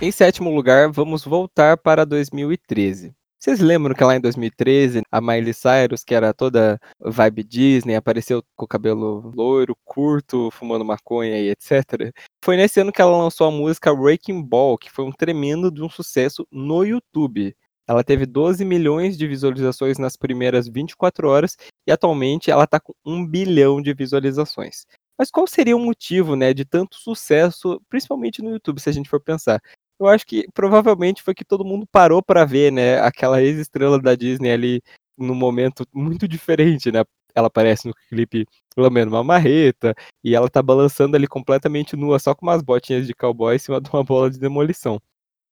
Em 0.00 0.12
sétimo 0.12 0.54
lugar, 0.54 0.90
vamos 0.92 1.24
voltar 1.24 1.76
para 1.76 2.06
2013. 2.06 3.17
Vocês 3.40 3.60
lembram 3.60 3.94
que 3.94 4.02
lá 4.02 4.16
em 4.16 4.20
2013, 4.20 5.02
a 5.12 5.20
Miley 5.20 5.54
Cyrus, 5.54 6.02
que 6.02 6.12
era 6.12 6.34
toda 6.34 6.76
vibe 6.98 7.44
Disney, 7.44 7.94
apareceu 7.94 8.42
com 8.56 8.64
o 8.64 8.68
cabelo 8.68 9.32
loiro, 9.32 9.76
curto, 9.84 10.50
fumando 10.50 10.84
maconha 10.84 11.38
e 11.38 11.50
etc. 11.50 12.12
Foi 12.44 12.56
nesse 12.56 12.80
ano 12.80 12.90
que 12.90 13.00
ela 13.00 13.16
lançou 13.16 13.46
a 13.46 13.50
música 13.50 13.92
Wrecking 13.92 14.42
Ball, 14.42 14.76
que 14.76 14.90
foi 14.90 15.04
um 15.04 15.12
tremendo 15.12 15.70
de 15.70 15.80
um 15.82 15.88
sucesso 15.88 16.44
no 16.50 16.82
YouTube. 16.82 17.54
Ela 17.86 18.02
teve 18.02 18.26
12 18.26 18.64
milhões 18.64 19.16
de 19.16 19.26
visualizações 19.28 19.98
nas 19.98 20.16
primeiras 20.16 20.68
24 20.68 21.28
horas 21.28 21.56
e 21.86 21.92
atualmente 21.92 22.50
ela 22.50 22.64
está 22.64 22.80
com 22.80 22.92
1 23.06 23.24
bilhão 23.24 23.80
de 23.80 23.94
visualizações. 23.94 24.84
Mas 25.16 25.30
qual 25.30 25.46
seria 25.46 25.76
o 25.76 25.80
motivo, 25.80 26.36
né, 26.36 26.52
de 26.52 26.64
tanto 26.64 26.96
sucesso, 26.96 27.80
principalmente 27.88 28.42
no 28.42 28.50
YouTube, 28.50 28.80
se 28.80 28.88
a 28.88 28.92
gente 28.92 29.08
for 29.08 29.20
pensar? 29.20 29.60
Eu 29.98 30.06
acho 30.06 30.24
que 30.26 30.46
provavelmente 30.54 31.22
foi 31.22 31.34
que 31.34 31.44
todo 31.44 31.64
mundo 31.64 31.86
parou 31.90 32.22
para 32.22 32.44
ver, 32.44 32.70
né, 32.72 33.00
aquela 33.00 33.42
ex-estrela 33.42 34.00
da 34.00 34.14
Disney 34.14 34.52
ali 34.52 34.82
num 35.16 35.34
momento 35.34 35.84
muito 35.92 36.28
diferente, 36.28 36.92
né? 36.92 37.04
Ela 37.34 37.48
aparece 37.48 37.88
no 37.88 37.94
clipe 38.08 38.46
lambendo 38.76 39.10
uma 39.12 39.24
marreta 39.24 39.94
e 40.22 40.34
ela 40.34 40.48
tá 40.48 40.62
balançando 40.62 41.16
ali 41.16 41.26
completamente 41.26 41.96
nua, 41.96 42.18
só 42.18 42.34
com 42.34 42.46
umas 42.46 42.62
botinhas 42.62 43.06
de 43.06 43.14
cowboy 43.14 43.56
em 43.56 43.58
cima 43.58 43.80
de 43.80 43.90
uma 43.90 44.04
bola 44.04 44.30
de 44.30 44.38
demolição. 44.38 45.00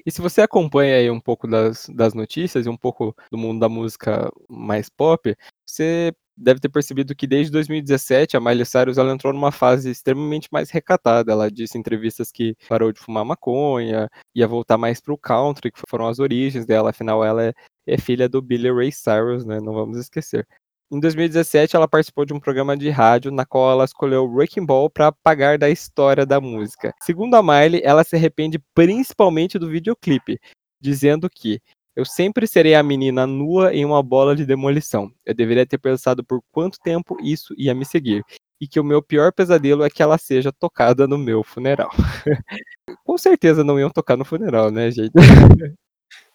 E 0.05 0.11
se 0.11 0.21
você 0.23 0.41
acompanha 0.43 0.97
aí 0.97 1.11
um 1.11 1.21
pouco 1.21 1.49
das, 1.49 1.88
das 1.88 2.15
notícias 2.15 2.67
e 2.67 2.69
um 2.69 2.76
pouco 2.76 3.15
do 3.31 3.37
mundo 3.37 3.59
da 3.61 3.69
música 3.69 4.31
mais 4.49 4.88
pop, 4.88 5.37
você 5.67 6.15
deve 6.37 6.61
ter 6.61 6.69
percebido 6.69 7.14
que 7.14 7.26
desde 7.26 7.50
2017 7.52 8.37
a 8.37 8.40
Miley 8.40 8.66
Cyrus 8.66 8.99
ela 8.99 9.12
entrou 9.12 9.33
numa 9.33 9.50
fase 9.50 9.90
extremamente 9.90 10.49
mais 10.52 10.71
recatada. 10.71 11.33
Ela 11.33 11.50
disse 11.50 11.76
em 11.76 11.81
entrevistas 11.81 12.31
que 12.31 12.55
parou 12.69 12.93
de 12.93 13.00
fumar 13.00 13.25
maconha, 13.25 14.09
ia 14.35 14.47
voltar 14.47 14.76
mais 14.76 15.00
pro 15.00 15.16
country, 15.16 15.73
que 15.73 15.81
foram 15.88 16.09
as 16.09 16.19
origens 16.19 16.66
dela, 16.66 16.90
afinal 16.90 17.25
ela 17.25 17.45
é, 17.45 17.52
é 17.87 17.99
filha 17.99 18.28
do 18.28 18.43
Billy 18.43 18.71
Ray 18.71 18.93
Cyrus, 18.93 19.45
né? 19.45 19.61
Não 19.61 19.73
vamos 19.73 19.97
esquecer. 19.97 20.47
Em 20.88 21.00
2017, 21.00 21.75
ela 21.75 21.88
participou 21.88 22.25
de 22.25 22.33
um 22.33 22.38
programa 22.38 22.76
de 22.76 22.88
rádio 22.90 23.33
na 23.33 23.45
qual 23.45 23.73
ela 23.73 23.85
escolheu 23.85 24.25
Wrecking 24.25 24.64
Ball 24.64 24.88
para 24.88 25.09
apagar 25.09 25.59
da 25.59 25.69
história 25.69 26.25
da 26.25 26.40
música. 26.40 26.95
Segundo 27.02 27.35
a 27.35 27.43
Miley, 27.43 27.81
ela 27.83 28.05
se 28.05 28.14
arrepende 28.14 28.61
principalmente 28.73 29.59
do 29.59 29.69
videoclipe, 29.69 30.38
dizendo 30.81 31.28
que 31.28 31.61
eu 31.97 32.05
sempre 32.05 32.47
serei 32.47 32.75
a 32.75 32.83
menina 32.83 33.26
nua 33.26 33.75
em 33.75 33.85
uma 33.85 34.03
bola 34.03 34.37
de 34.37 34.45
demolição. 34.45 35.11
Eu 35.25 35.35
deveria 35.35 35.67
ter 35.67 35.79
pensado 35.79 36.23
por 36.23 36.43
quanto 36.53 36.79
tempo 36.79 37.17
isso 37.23 37.55
ia 37.57 37.75
me 37.75 37.87
seguir. 37.87 38.23
E 38.61 38.69
que 38.69 38.79
o 38.79 38.85
meu 38.85 39.03
pior 39.03 39.33
pesadelo 39.33 39.83
é 39.83 39.88
que 39.88 40.03
ela 40.03 40.19
seja 40.19 40.53
tocada 40.53 41.07
no 41.07 41.17
meu 41.17 41.43
funeral. 41.43 41.91
com 43.05 43.17
certeza 43.17 43.65
não 43.65 43.81
iam 43.81 43.91
tocar 43.91 44.17
no 44.17 44.25
funeral, 44.26 44.71
né, 44.71 44.91
gente? 44.91 45.12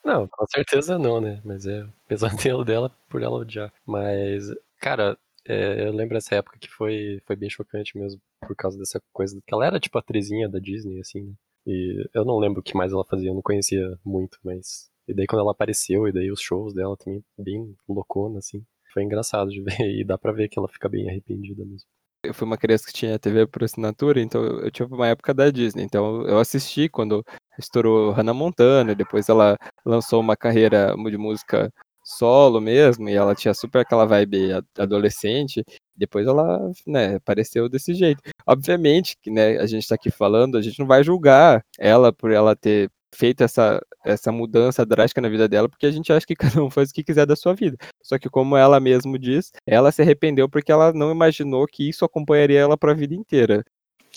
Não, 0.04 0.28
com 0.28 0.48
certeza 0.48 0.98
não, 0.98 1.22
né? 1.22 1.40
Mas 1.46 1.68
é 1.68 1.84
o 1.84 1.94
pesadelo 2.08 2.66
dela 2.66 2.92
por 3.08 3.22
ela 3.22 3.38
odiar. 3.38 3.72
Mas, 3.86 4.48
cara, 4.80 5.16
é, 5.46 5.88
eu 5.88 5.92
lembro 5.92 6.16
dessa 6.16 6.34
época 6.34 6.58
que 6.60 6.68
foi, 6.68 7.22
foi 7.24 7.36
bem 7.36 7.52
chocante 7.52 7.96
mesmo, 7.96 8.20
por 8.48 8.56
causa 8.56 8.80
dessa 8.80 9.00
coisa. 9.14 9.40
Que 9.46 9.54
ela 9.54 9.64
era 9.64 9.80
tipo 9.80 10.00
a 10.00 10.02
Trezinha 10.02 10.50
da 10.50 10.58
Disney, 10.58 11.00
assim, 11.00 11.22
né? 11.22 11.34
E 11.68 12.10
eu 12.16 12.26
não 12.26 12.40
lembro 12.40 12.62
o 12.62 12.64
que 12.64 12.76
mais 12.76 12.92
ela 12.92 13.06
fazia, 13.06 13.30
eu 13.30 13.36
não 13.36 13.44
conhecia 13.44 13.96
muito, 14.04 14.40
mas 14.44 14.91
e 15.12 15.14
daí 15.14 15.28
quando 15.28 15.42
ela 15.42 15.52
apareceu, 15.52 16.08
e 16.08 16.12
daí 16.12 16.32
os 16.32 16.42
shows 16.42 16.74
dela 16.74 16.96
também 16.98 17.24
bem 17.38 17.76
loucona, 17.88 18.40
assim. 18.40 18.64
Foi 18.94 19.04
engraçado 19.04 19.50
de 19.50 19.62
ver, 19.86 20.00
e 20.00 20.04
dá 20.04 20.18
pra 20.18 20.32
ver 20.32 20.50
que 20.50 20.58
ela 20.58 20.68
fica 20.68 20.90
bem 20.90 21.10
arrependida 21.10 21.64
mesmo. 21.66 21.88
Eu 22.24 22.36
fui 22.36 22.46
uma 22.46 22.58
criança 22.58 22.86
que 22.86 22.94
tinha 22.94 23.18
TV 23.18 23.48
por 23.48 23.64
assinatura, 23.64 24.22
então 24.22 24.44
eu 24.44 24.70
tive 24.70 24.94
uma 24.94 25.08
época 25.08 25.34
da 25.34 25.50
Disney. 25.50 25.84
Então 25.84 26.22
eu 26.28 26.38
assisti 26.38 26.88
quando 26.88 27.26
estourou 27.58 28.12
Hannah 28.12 28.34
Montana, 28.34 28.94
depois 28.94 29.28
ela 29.28 29.58
lançou 29.84 30.22
uma 30.22 30.38
carreira 30.38 30.96
de 30.96 31.18
música 31.18 31.74
solo 32.04 32.62
mesmo, 32.62 33.10
e 33.10 33.14
ela 33.14 33.34
tinha 33.36 33.54
super 33.54 33.80
aquela 33.80 34.06
vibe 34.06 34.52
adolescente. 34.78 35.64
Depois 35.96 36.28
ela, 36.28 36.60
né, 36.86 37.16
apareceu 37.16 37.68
desse 37.68 37.94
jeito. 37.96 38.22
Obviamente 38.46 39.16
que, 39.22 39.32
né, 39.32 39.58
a 39.58 39.66
gente 39.66 39.88
tá 39.88 39.96
aqui 39.96 40.12
falando, 40.12 40.58
a 40.58 40.62
gente 40.62 40.80
não 40.80 40.88
vai 40.88 41.04
julgar 41.04 41.64
ela 41.80 42.14
por 42.14 42.32
ela 42.32 42.56
ter 42.56 42.90
feito 43.14 43.44
essa, 43.44 43.82
essa 44.06 44.32
mudança 44.32 44.86
drástica 44.86 45.22
na 45.22 45.30
vida 45.30 45.48
dela, 45.48 45.70
porque 45.70 45.86
a 45.86 45.92
gente 45.92 46.12
acha 46.12 46.26
que 46.26 46.36
cada 46.60 46.64
um 46.64 46.70
faz 46.70 46.90
o 46.90 46.94
que 46.94 47.04
quiser 47.04 47.26
da 47.26 47.36
sua 47.36 47.54
vida. 47.54 47.78
Só 48.02 48.18
que, 48.18 48.30
como 48.30 48.58
ela 48.58 48.80
mesmo 48.80 49.18
diz, 49.20 49.52
ela 49.66 49.92
se 49.92 50.02
arrependeu 50.02 50.50
porque 50.50 50.72
ela 50.72 50.94
não 50.94 51.12
imaginou 51.12 51.66
que 51.68 51.88
isso 51.90 52.06
acompanharia 52.06 52.60
ela 52.60 52.78
para 52.78 52.92
a 52.92 52.96
vida 52.96 53.14
inteira. 53.16 53.64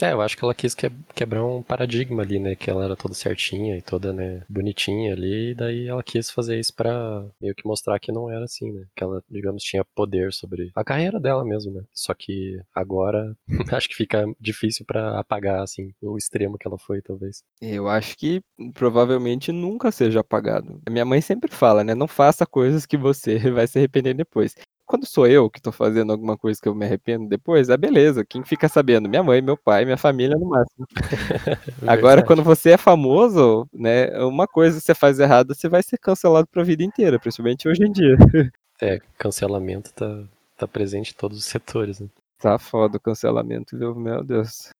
É, 0.02 0.12
eu 0.12 0.20
acho 0.20 0.36
que 0.36 0.44
ela 0.44 0.54
quis 0.54 0.74
quebrar 1.14 1.44
um 1.44 1.62
paradigma 1.62 2.22
ali, 2.22 2.38
né? 2.38 2.54
Que 2.56 2.70
ela 2.70 2.84
era 2.84 2.96
toda 2.96 3.14
certinha 3.14 3.76
e 3.76 3.82
toda, 3.82 4.12
né, 4.12 4.42
bonitinha 4.48 5.12
ali, 5.12 5.50
e 5.50 5.54
daí 5.54 5.86
ela 5.86 6.02
quis 6.02 6.30
fazer 6.30 6.58
isso 6.58 6.74
pra 6.74 7.24
meio 7.40 7.54
que 7.54 7.66
mostrar 7.66 7.98
que 8.00 8.10
não 8.10 8.30
era 8.30 8.44
assim, 8.44 8.72
né? 8.72 8.86
Que 8.96 9.04
ela, 9.04 9.22
digamos, 9.30 9.62
tinha 9.62 9.84
poder 9.94 10.32
sobre 10.32 10.70
a 10.74 10.84
carreira 10.84 11.20
dela 11.20 11.44
mesmo, 11.44 11.72
né? 11.72 11.82
Só 11.92 12.12
que 12.14 12.60
agora 12.74 13.36
acho 13.72 13.88
que 13.88 13.94
fica 13.94 14.24
difícil 14.40 14.84
para 14.84 15.18
apagar, 15.18 15.62
assim, 15.62 15.92
o 16.02 16.16
extremo 16.18 16.58
que 16.58 16.66
ela 16.66 16.78
foi, 16.78 17.00
talvez. 17.00 17.42
Eu 17.60 17.88
acho 17.88 18.16
que 18.16 18.42
provavelmente 18.74 19.52
nunca 19.52 19.92
seja 19.92 20.20
apagado. 20.20 20.80
Minha 20.88 21.04
mãe 21.04 21.20
sempre 21.20 21.50
fala, 21.50 21.84
né? 21.84 21.94
Não 21.94 22.08
faça 22.08 22.44
coisas 22.44 22.84
que 22.86 22.96
você 22.96 23.38
vai 23.52 23.66
se 23.66 23.78
arrepender 23.78 24.14
depois 24.14 24.54
quando 24.86 25.06
sou 25.06 25.26
eu 25.26 25.48
que 25.50 25.60
tô 25.60 25.72
fazendo 25.72 26.12
alguma 26.12 26.36
coisa 26.36 26.60
que 26.60 26.68
eu 26.68 26.74
me 26.74 26.84
arrependo 26.84 27.28
depois, 27.28 27.68
é 27.68 27.76
beleza. 27.76 28.24
Quem 28.24 28.44
fica 28.44 28.68
sabendo? 28.68 29.08
Minha 29.08 29.22
mãe, 29.22 29.40
meu 29.40 29.56
pai, 29.56 29.84
minha 29.84 29.96
família 29.96 30.36
no 30.36 30.48
máximo. 30.48 30.86
Agora, 31.86 32.22
quando 32.22 32.42
você 32.42 32.70
é 32.70 32.76
famoso, 32.76 33.68
né, 33.72 34.10
uma 34.24 34.46
coisa 34.46 34.78
que 34.78 34.84
você 34.84 34.94
faz 34.94 35.18
errada, 35.18 35.54
você 35.54 35.68
vai 35.68 35.82
ser 35.82 35.98
cancelado 35.98 36.46
pra 36.46 36.62
vida 36.62 36.82
inteira, 36.82 37.18
principalmente 37.18 37.68
hoje 37.68 37.84
em 37.84 37.92
dia. 37.92 38.16
É, 38.80 39.00
cancelamento 39.16 39.92
tá, 39.94 40.24
tá 40.56 40.66
presente 40.66 41.12
em 41.12 41.16
todos 41.16 41.38
os 41.38 41.44
setores, 41.44 42.00
né? 42.00 42.08
Tá 42.38 42.58
foda 42.58 42.96
o 42.98 43.00
cancelamento, 43.00 43.78
viu? 43.78 43.94
Meu 43.94 44.22
Deus. 44.22 44.70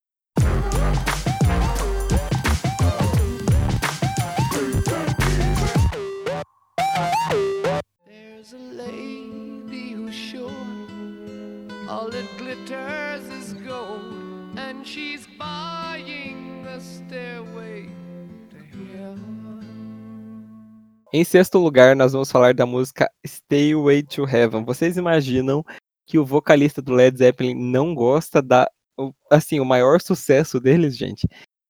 Glitters 12.65 13.29
is 13.29 13.53
gold, 13.67 14.59
and 14.59 14.85
she's 14.85 15.27
buying 15.39 16.65
a 16.67 16.81
stairway 16.81 17.89
to 18.51 18.57
heaven. 18.97 19.61
Em 21.13 21.25
sexto 21.25 21.59
lugar, 21.59 21.95
nós 21.95 22.13
vamos 22.13 22.31
falar 22.31 22.55
da 22.55 22.67
música 22.67 23.09
Stairway 23.25 24.03
to 24.03 24.25
Heaven. 24.25 24.65
Vocês 24.65 24.97
imaginam 24.97 25.65
que 26.07 26.19
o 26.19 26.25
vocalista 26.25 26.83
do 26.83 26.93
Led 26.93 27.17
Zeppelin 27.17 27.55
não 27.55 27.95
gosta 27.95 28.43
da 28.43 28.69
assim, 29.31 29.61
o 29.61 29.65
maior 29.65 30.01
sucesso 30.01 30.59
deles, 30.61 30.97
gente? 30.97 31.29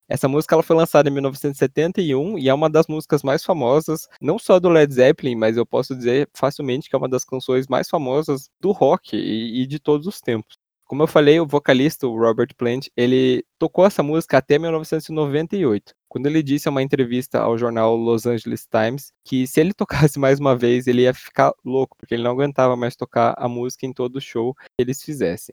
Essa 0.09 0.29
música 0.29 0.55
ela 0.55 0.63
foi 0.63 0.77
lançada 0.77 1.09
em 1.09 1.13
1971 1.13 2.39
e 2.39 2.49
é 2.49 2.55
uma 2.55 2.69
das 2.69 2.87
músicas 2.87 3.23
mais 3.23 3.43
famosas, 3.43 4.07
não 4.21 4.39
só 4.39 4.61
do 4.61 4.69
Led 4.69 4.93
Zeppelin, 4.93 5.35
mas 5.35 5.57
eu 5.57 5.65
posso 5.65 5.97
dizer 5.97 6.29
facilmente 6.35 6.91
que 6.91 6.95
é 6.95 6.99
uma 6.99 7.09
das 7.09 7.25
canções 7.25 7.67
mais 7.67 7.89
famosas 7.89 8.51
do 8.61 8.71
rock 8.71 9.17
e, 9.17 9.63
e 9.63 9.67
de 9.67 9.79
todos 9.79 10.07
os 10.07 10.21
tempos. 10.21 10.57
Como 10.95 11.03
eu 11.03 11.09
falei, 11.09 11.41
o 11.41 11.45
vocalista, 11.45 12.07
o 12.07 12.17
Robert 12.17 12.55
Plant, 12.57 12.87
ele 12.97 13.45
tocou 13.59 13.85
essa 13.85 14.01
música 14.01 14.39
até 14.39 14.61
1998, 14.61 15.93
quando 16.09 16.27
ele 16.27 16.41
disse 16.41 16.69
em 16.69 16.71
uma 16.71 16.85
entrevista 16.85 17.41
ao 17.41 17.59
jornal 17.59 17.97
Los 17.97 18.27
Angeles 18.27 18.65
Times 18.65 19.13
que 19.25 19.45
se 19.45 19.61
ele 19.61 19.75
tocasse 19.75 20.21
mais 20.21 20.39
uma 20.39 20.57
vez, 20.57 20.87
ele 20.87 21.03
ia 21.03 21.13
ficar 21.13 21.53
louco, 21.65 21.97
porque 21.99 22.15
ele 22.15 22.23
não 22.23 22.31
aguentava 22.31 22.77
mais 22.77 22.95
tocar 22.95 23.35
a 23.37 23.49
música 23.49 23.85
em 23.85 23.93
todo 23.93 24.21
show 24.21 24.55
que 24.55 24.63
eles 24.79 25.03
fizessem. 25.03 25.53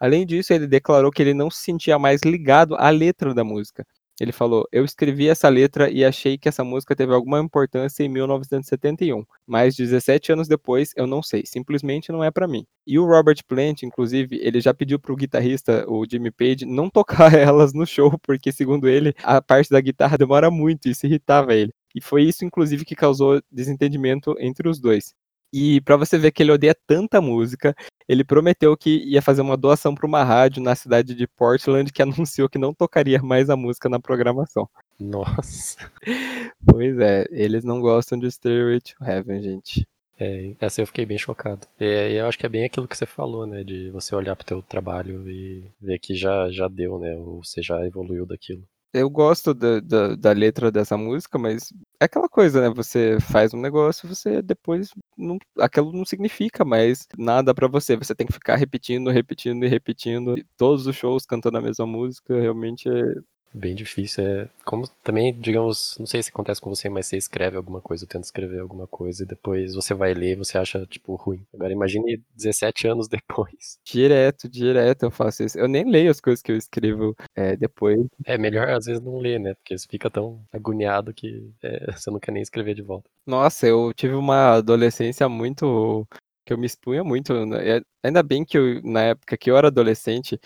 Além 0.00 0.26
disso, 0.26 0.52
ele 0.52 0.66
declarou 0.66 1.12
que 1.12 1.22
ele 1.22 1.34
não 1.34 1.48
se 1.52 1.62
sentia 1.62 1.96
mais 1.96 2.22
ligado 2.24 2.74
à 2.74 2.90
letra 2.90 3.32
da 3.32 3.44
música. 3.44 3.86
Ele 4.20 4.32
falou: 4.32 4.68
Eu 4.70 4.84
escrevi 4.84 5.28
essa 5.28 5.48
letra 5.48 5.90
e 5.90 6.04
achei 6.04 6.36
que 6.36 6.48
essa 6.48 6.62
música 6.62 6.94
teve 6.94 7.14
alguma 7.14 7.40
importância 7.40 8.04
em 8.04 8.08
1971, 8.08 9.24
mas 9.46 9.74
17 9.74 10.32
anos 10.32 10.46
depois 10.46 10.92
eu 10.94 11.06
não 11.06 11.22
sei, 11.22 11.44
simplesmente 11.46 12.12
não 12.12 12.22
é 12.22 12.30
para 12.30 12.46
mim. 12.46 12.66
E 12.86 12.98
o 12.98 13.06
Robert 13.06 13.38
Plant, 13.48 13.82
inclusive, 13.82 14.38
ele 14.42 14.60
já 14.60 14.74
pediu 14.74 15.00
pro 15.00 15.16
guitarrista, 15.16 15.84
o 15.88 16.04
Jimmy 16.08 16.30
Page, 16.30 16.66
não 16.66 16.90
tocar 16.90 17.32
elas 17.34 17.72
no 17.72 17.86
show, 17.86 18.18
porque 18.22 18.52
segundo 18.52 18.86
ele, 18.88 19.14
a 19.22 19.40
parte 19.40 19.70
da 19.70 19.80
guitarra 19.80 20.18
demora 20.18 20.50
muito 20.50 20.86
e 20.86 20.90
isso 20.90 21.06
irritava 21.06 21.54
ele. 21.54 21.72
E 21.94 22.00
foi 22.02 22.24
isso, 22.24 22.44
inclusive, 22.44 22.84
que 22.84 22.94
causou 22.94 23.40
desentendimento 23.50 24.36
entre 24.38 24.68
os 24.68 24.78
dois. 24.78 25.14
E 25.52 25.80
para 25.80 25.96
você 25.96 26.16
ver 26.16 26.30
que 26.30 26.42
ele 26.42 26.52
odeia 26.52 26.76
tanta 26.86 27.20
música, 27.20 27.74
ele 28.10 28.24
prometeu 28.24 28.76
que 28.76 29.04
ia 29.04 29.22
fazer 29.22 29.40
uma 29.40 29.56
doação 29.56 29.94
para 29.94 30.04
uma 30.04 30.24
rádio 30.24 30.60
na 30.60 30.74
cidade 30.74 31.14
de 31.14 31.28
Portland 31.28 31.92
que 31.92 32.02
anunciou 32.02 32.48
que 32.48 32.58
não 32.58 32.74
tocaria 32.74 33.22
mais 33.22 33.48
a 33.48 33.56
música 33.56 33.88
na 33.88 34.00
programação. 34.00 34.68
Nossa. 34.98 35.78
Pois 36.62 36.98
é, 36.98 37.26
eles 37.30 37.64
não 37.64 37.80
gostam 37.80 38.18
de 38.18 38.30
Stairway 38.30 38.80
to 38.80 38.94
Heaven, 39.02 39.40
gente. 39.40 39.88
É, 40.18 40.54
essa 40.60 40.82
eu 40.82 40.86
fiquei 40.86 41.06
bem 41.06 41.16
chocado. 41.16 41.66
E 41.80 42.14
eu 42.14 42.26
acho 42.26 42.38
que 42.38 42.44
é 42.44 42.48
bem 42.48 42.64
aquilo 42.64 42.86
que 42.86 42.96
você 42.96 43.06
falou, 43.06 43.46
né? 43.46 43.64
De 43.64 43.90
você 43.90 44.14
olhar 44.14 44.36
pro 44.36 44.44
teu 44.44 44.60
trabalho 44.60 45.28
e 45.28 45.64
ver 45.80 45.98
que 45.98 46.14
já, 46.14 46.50
já 46.50 46.68
deu, 46.68 46.98
né? 46.98 47.14
Ou 47.16 47.42
você 47.42 47.62
já 47.62 47.84
evoluiu 47.86 48.26
daquilo. 48.26 48.62
Eu 48.92 49.08
gosto 49.08 49.54
da, 49.54 49.80
da, 49.80 50.16
da, 50.16 50.32
letra 50.32 50.70
dessa 50.70 50.96
música, 50.96 51.38
mas 51.38 51.72
é 52.00 52.04
aquela 52.06 52.28
coisa, 52.28 52.60
né? 52.60 52.74
Você 52.74 53.18
faz 53.20 53.54
um 53.54 53.60
negócio, 53.60 54.08
você 54.08 54.42
depois 54.42 54.90
não, 55.16 55.38
aquilo 55.58 55.92
não 55.92 56.04
significa 56.04 56.64
mais 56.64 57.06
nada 57.16 57.54
para 57.54 57.68
você. 57.68 57.96
Você 57.96 58.14
tem 58.14 58.26
que 58.26 58.32
ficar 58.32 58.56
repetindo, 58.56 59.10
repetindo 59.10 59.64
e 59.64 59.68
repetindo. 59.68 60.34
Todos 60.56 60.86
os 60.86 60.96
shows 60.96 61.24
cantando 61.24 61.58
a 61.58 61.62
mesma 61.62 61.86
música, 61.86 62.38
realmente 62.40 62.88
é 62.88 63.14
bem 63.52 63.74
difícil. 63.74 64.24
É 64.24 64.48
como 64.64 64.86
também, 65.02 65.34
digamos, 65.38 65.96
não 65.98 66.06
sei 66.06 66.22
se 66.22 66.30
acontece 66.30 66.60
com 66.60 66.70
você, 66.70 66.88
mas 66.88 67.06
você 67.06 67.16
escreve 67.16 67.56
alguma 67.56 67.80
coisa, 67.80 68.06
tenta 68.06 68.24
escrever 68.24 68.60
alguma 68.60 68.86
coisa 68.86 69.22
e 69.22 69.26
depois 69.26 69.74
você 69.74 69.94
vai 69.94 70.14
ler 70.14 70.32
e 70.32 70.36
você 70.36 70.58
acha, 70.58 70.86
tipo, 70.86 71.14
ruim. 71.16 71.44
Agora 71.52 71.72
imagine 71.72 72.22
17 72.34 72.88
anos 72.88 73.08
depois. 73.08 73.78
Direto, 73.84 74.48
direto 74.48 75.04
eu 75.04 75.10
faço 75.10 75.42
isso. 75.44 75.58
Eu 75.58 75.68
nem 75.68 75.84
leio 75.84 76.10
as 76.10 76.20
coisas 76.20 76.42
que 76.42 76.52
eu 76.52 76.56
escrevo 76.56 77.16
é, 77.34 77.56
depois. 77.56 78.00
É 78.24 78.38
melhor 78.38 78.68
às 78.70 78.86
vezes 78.86 79.02
não 79.02 79.18
ler, 79.18 79.40
né? 79.40 79.54
Porque 79.54 79.76
você 79.76 79.86
fica 79.88 80.10
tão 80.10 80.42
agoniado 80.52 81.12
que 81.12 81.50
é, 81.62 81.86
você 81.96 82.10
não 82.10 82.20
quer 82.20 82.32
nem 82.32 82.42
escrever 82.42 82.74
de 82.74 82.82
volta. 82.82 83.08
Nossa, 83.26 83.66
eu 83.66 83.92
tive 83.94 84.14
uma 84.14 84.54
adolescência 84.56 85.28
muito 85.28 86.06
que 86.44 86.52
eu 86.52 86.58
me 86.58 86.66
expunha 86.66 87.04
muito. 87.04 87.46
Né? 87.46 87.80
Ainda 88.02 88.22
bem 88.22 88.44
que 88.44 88.58
eu, 88.58 88.82
na 88.82 89.02
época 89.02 89.36
que 89.36 89.50
eu 89.50 89.56
era 89.56 89.68
adolescente, 89.68 90.40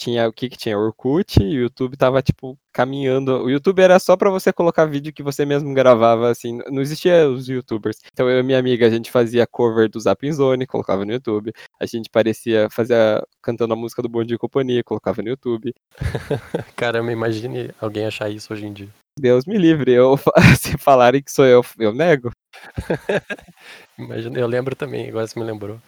tinha 0.00 0.26
o 0.26 0.32
que 0.32 0.48
que 0.48 0.56
tinha? 0.56 0.78
Orkut, 0.78 1.42
e 1.42 1.58
o 1.58 1.62
YouTube 1.62 1.96
tava, 1.96 2.22
tipo, 2.22 2.58
caminhando. 2.72 3.44
O 3.44 3.50
YouTube 3.50 3.80
era 3.80 3.98
só 3.98 4.16
para 4.16 4.30
você 4.30 4.50
colocar 4.52 4.86
vídeo 4.86 5.12
que 5.12 5.22
você 5.22 5.44
mesmo 5.44 5.74
gravava, 5.74 6.30
assim, 6.30 6.58
não 6.70 6.80
existia 6.80 7.28
os 7.28 7.48
youtubers. 7.48 7.98
Então 8.12 8.28
eu 8.28 8.40
e 8.40 8.42
minha 8.42 8.58
amiga, 8.58 8.86
a 8.86 8.90
gente 8.90 9.10
fazia 9.10 9.46
cover 9.46 9.90
do 9.90 10.00
Zapping 10.00 10.32
Zone, 10.32 10.66
colocava 10.66 11.04
no 11.04 11.12
YouTube. 11.12 11.52
A 11.78 11.84
gente 11.84 12.08
parecia, 12.08 12.68
fazia, 12.70 13.22
cantando 13.42 13.74
a 13.74 13.76
música 13.76 14.00
do 14.00 14.08
Bom 14.08 14.24
Dia 14.24 14.36
e 14.36 14.38
Companhia, 14.38 14.82
colocava 14.82 15.20
no 15.20 15.28
YouTube. 15.28 15.74
Caramba, 16.76 17.12
imagine 17.12 17.70
alguém 17.78 18.06
achar 18.06 18.30
isso 18.30 18.52
hoje 18.54 18.66
em 18.66 18.72
dia. 18.72 18.88
Deus 19.18 19.44
me 19.44 19.58
livre, 19.58 19.92
eu, 19.92 20.18
se 20.58 20.78
falarem 20.78 21.22
que 21.22 21.30
sou 21.30 21.44
eu, 21.44 21.62
eu 21.78 21.92
nego. 21.92 22.30
Imagina, 23.98 24.38
eu 24.38 24.46
lembro 24.46 24.74
também, 24.74 25.10
agora 25.10 25.26
você 25.26 25.38
me 25.38 25.44
lembrou 25.44 25.78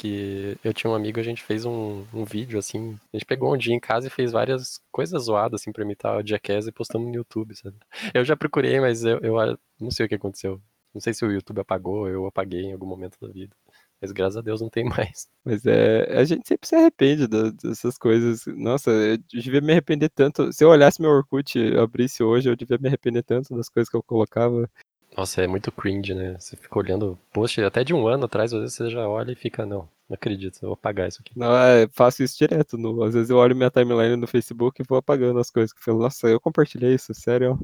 que 0.00 0.56
eu 0.64 0.72
tinha 0.72 0.90
um 0.90 0.94
amigo, 0.94 1.20
a 1.20 1.22
gente 1.22 1.42
fez 1.42 1.66
um, 1.66 2.06
um 2.14 2.24
vídeo, 2.24 2.58
assim, 2.58 2.98
a 3.12 3.16
gente 3.16 3.26
pegou 3.26 3.52
um 3.52 3.56
dia 3.58 3.74
em 3.74 3.80
casa 3.80 4.06
e 4.06 4.10
fez 4.10 4.32
várias 4.32 4.80
coisas 4.90 5.24
zoadas, 5.24 5.60
assim, 5.60 5.72
pra 5.72 5.84
imitar 5.84 6.16
o 6.16 6.26
Jackass 6.26 6.66
e 6.66 6.72
postamos 6.72 7.08
no 7.08 7.14
YouTube, 7.14 7.54
sabe? 7.54 7.76
Eu 8.14 8.24
já 8.24 8.34
procurei, 8.34 8.80
mas 8.80 9.04
eu, 9.04 9.18
eu 9.20 9.58
não 9.78 9.90
sei 9.90 10.06
o 10.06 10.08
que 10.08 10.14
aconteceu. 10.14 10.60
Não 10.94 11.00
sei 11.00 11.12
se 11.12 11.24
o 11.24 11.30
YouTube 11.30 11.60
apagou, 11.60 12.08
eu 12.08 12.26
apaguei 12.26 12.62
em 12.62 12.72
algum 12.72 12.86
momento 12.86 13.18
da 13.20 13.28
vida. 13.28 13.54
Mas 14.00 14.10
graças 14.12 14.38
a 14.38 14.40
Deus 14.40 14.62
não 14.62 14.70
tem 14.70 14.84
mais. 14.88 15.28
Mas 15.44 15.66
é. 15.66 16.18
A 16.18 16.24
gente 16.24 16.48
sempre 16.48 16.66
se 16.66 16.74
arrepende 16.74 17.28
dessas 17.28 17.98
coisas. 17.98 18.46
Nossa, 18.46 18.90
eu 18.90 19.18
devia 19.18 19.60
me 19.60 19.72
arrepender 19.72 20.08
tanto. 20.08 20.50
Se 20.52 20.64
eu 20.64 20.70
olhasse 20.70 21.00
meu 21.02 21.10
Orkut, 21.10 21.58
eu 21.58 21.82
abrisse 21.82 22.22
hoje, 22.22 22.48
eu 22.48 22.56
devia 22.56 22.78
me 22.78 22.88
arrepender 22.88 23.22
tanto 23.22 23.54
das 23.54 23.68
coisas 23.68 23.90
que 23.90 23.96
eu 23.96 24.02
colocava. 24.02 24.68
Nossa, 25.16 25.42
é 25.42 25.46
muito 25.46 25.72
cringe, 25.72 26.14
né? 26.14 26.36
Você 26.38 26.56
fica 26.56 26.78
olhando 26.78 27.18
post 27.32 27.60
até 27.62 27.82
de 27.82 27.92
um 27.92 28.06
ano 28.06 28.24
atrás, 28.24 28.52
às 28.52 28.60
vezes 28.60 28.76
você 28.76 28.90
já 28.90 29.08
olha 29.08 29.32
e 29.32 29.36
fica, 29.36 29.66
não, 29.66 29.88
não 30.08 30.14
acredito, 30.14 30.56
eu 30.62 30.68
vou 30.68 30.74
apagar 30.74 31.08
isso 31.08 31.20
aqui. 31.20 31.32
Não, 31.36 31.56
é, 31.56 31.88
faço 31.88 32.22
isso 32.22 32.38
direto. 32.38 32.78
No, 32.78 33.02
às 33.02 33.14
vezes 33.14 33.30
eu 33.30 33.36
olho 33.36 33.56
minha 33.56 33.70
timeline 33.70 34.16
no 34.16 34.26
Facebook 34.26 34.80
e 34.80 34.84
vou 34.88 34.98
apagando 34.98 35.38
as 35.40 35.50
coisas 35.50 35.72
que 35.72 35.80
eu 35.80 35.84
falo, 35.84 35.98
nossa, 36.00 36.28
eu 36.28 36.40
compartilhei 36.40 36.94
isso, 36.94 37.12
sério. 37.12 37.58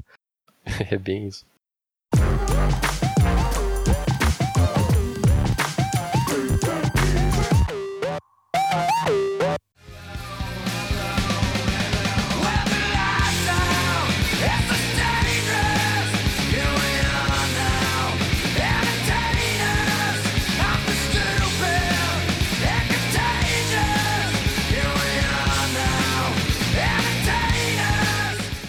é 0.91 0.97
bem 0.97 1.27
isso. 1.27 1.45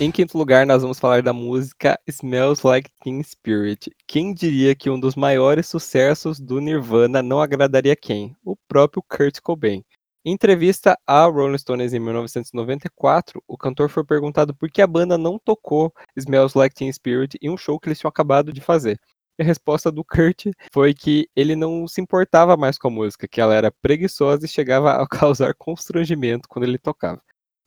Em 0.01 0.13
quinto 0.13 0.39
lugar, 0.39 0.65
nós 0.65 0.83
vamos 0.83 1.01
falar 1.01 1.23
da 1.23 1.33
música 1.33 1.99
Smells 2.07 2.65
Like 2.65 2.89
Teen 3.03 3.21
Spirit. 3.21 3.91
Quem 4.07 4.33
diria 4.33 4.73
que 4.73 4.89
um 4.89 4.99
dos 4.99 5.17
maiores 5.17 5.67
sucessos 5.67 6.39
do 6.39 6.61
Nirvana 6.61 7.21
não 7.21 7.41
agradaria 7.41 7.97
quem? 7.97 8.37
O 8.45 8.57
próprio 8.69 9.03
Kurt 9.03 9.41
Cobain. 9.41 9.83
Em 10.25 10.33
entrevista 10.33 10.97
a 11.05 11.25
Rolling 11.25 11.59
Stones 11.59 11.93
em 11.93 11.99
1994, 11.99 13.43
o 13.49 13.59
cantor 13.59 13.89
foi 13.89 14.05
perguntado 14.05 14.55
por 14.55 14.71
que 14.71 14.81
a 14.81 14.87
banda 14.87 15.19
não 15.19 15.37
tocou 15.37 15.93
Smells 16.17 16.57
Like 16.57 16.77
Teen 16.77 16.93
Spirit 16.93 17.37
em 17.43 17.51
um 17.51 17.57
show 17.57 17.81
que 17.81 17.89
eles 17.89 17.99
tinham 17.99 18.11
acabado 18.11 18.53
de 18.53 18.61
fazer. 18.61 19.01
a 19.37 19.43
resposta 19.43 19.91
do 19.91 20.05
Kurt 20.05 20.47
foi 20.73 20.95
que 20.95 21.29
ele 21.35 21.57
não 21.57 21.89
se 21.89 22.01
importava 22.01 22.57
mais 22.57 22.79
com 22.79 22.87
a 22.87 22.91
música, 22.91 23.27
que 23.27 23.41
ela 23.41 23.55
era 23.55 23.73
preguiçosa 23.83 24.47
e 24.47 24.49
chegava 24.49 24.93
a 24.93 25.09
causar 25.11 25.55
constrangimento 25.59 26.49
quando 26.49 26.67
ele 26.67 26.79
tocava. 26.79 27.21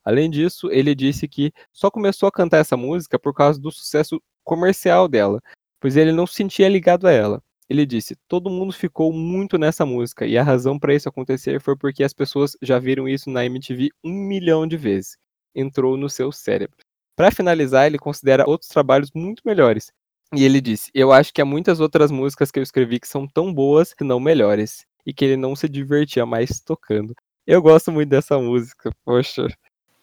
Além 0.03 0.29
disso, 0.29 0.69
ele 0.71 0.95
disse 0.95 1.27
que 1.27 1.51
só 1.71 1.91
começou 1.91 2.27
a 2.27 2.31
cantar 2.31 2.57
essa 2.57 2.75
música 2.75 3.19
por 3.19 3.33
causa 3.33 3.59
do 3.59 3.71
sucesso 3.71 4.21
comercial 4.43 5.07
dela, 5.07 5.41
pois 5.79 5.95
ele 5.95 6.11
não 6.11 6.25
se 6.25 6.35
sentia 6.35 6.67
ligado 6.69 7.07
a 7.07 7.11
ela. 7.11 7.41
Ele 7.69 7.85
disse: 7.85 8.17
Todo 8.27 8.49
mundo 8.49 8.73
ficou 8.73 9.13
muito 9.13 9.57
nessa 9.57 9.85
música, 9.85 10.25
e 10.25 10.37
a 10.37 10.43
razão 10.43 10.77
para 10.77 10.93
isso 10.93 11.07
acontecer 11.07 11.61
foi 11.61 11.77
porque 11.77 12.03
as 12.03 12.13
pessoas 12.13 12.57
já 12.61 12.77
viram 12.79 13.07
isso 13.07 13.29
na 13.29 13.45
MTV 13.45 13.89
um 14.03 14.11
milhão 14.11 14.67
de 14.67 14.75
vezes. 14.75 15.17
Entrou 15.55 15.95
no 15.95 16.09
seu 16.09 16.31
cérebro. 16.31 16.77
Para 17.15 17.31
finalizar, 17.31 17.85
ele 17.87 17.97
considera 17.97 18.45
outros 18.45 18.69
trabalhos 18.69 19.09
muito 19.15 19.41
melhores. 19.45 19.91
E 20.35 20.43
ele 20.43 20.59
disse: 20.59 20.89
Eu 20.93 21.11
acho 21.11 21.33
que 21.33 21.41
há 21.41 21.45
muitas 21.45 21.79
outras 21.79 22.11
músicas 22.11 22.51
que 22.51 22.59
eu 22.59 22.63
escrevi 22.63 22.99
que 22.99 23.07
são 23.07 23.27
tão 23.27 23.53
boas 23.53 23.93
que 23.93 24.03
não 24.03 24.19
melhores. 24.19 24.85
E 25.05 25.13
que 25.13 25.25
ele 25.25 25.37
não 25.37 25.55
se 25.55 25.69
divertia 25.69 26.25
mais 26.25 26.59
tocando. 26.59 27.15
Eu 27.47 27.61
gosto 27.61 27.91
muito 27.91 28.09
dessa 28.09 28.37
música, 28.37 28.91
poxa. 29.03 29.47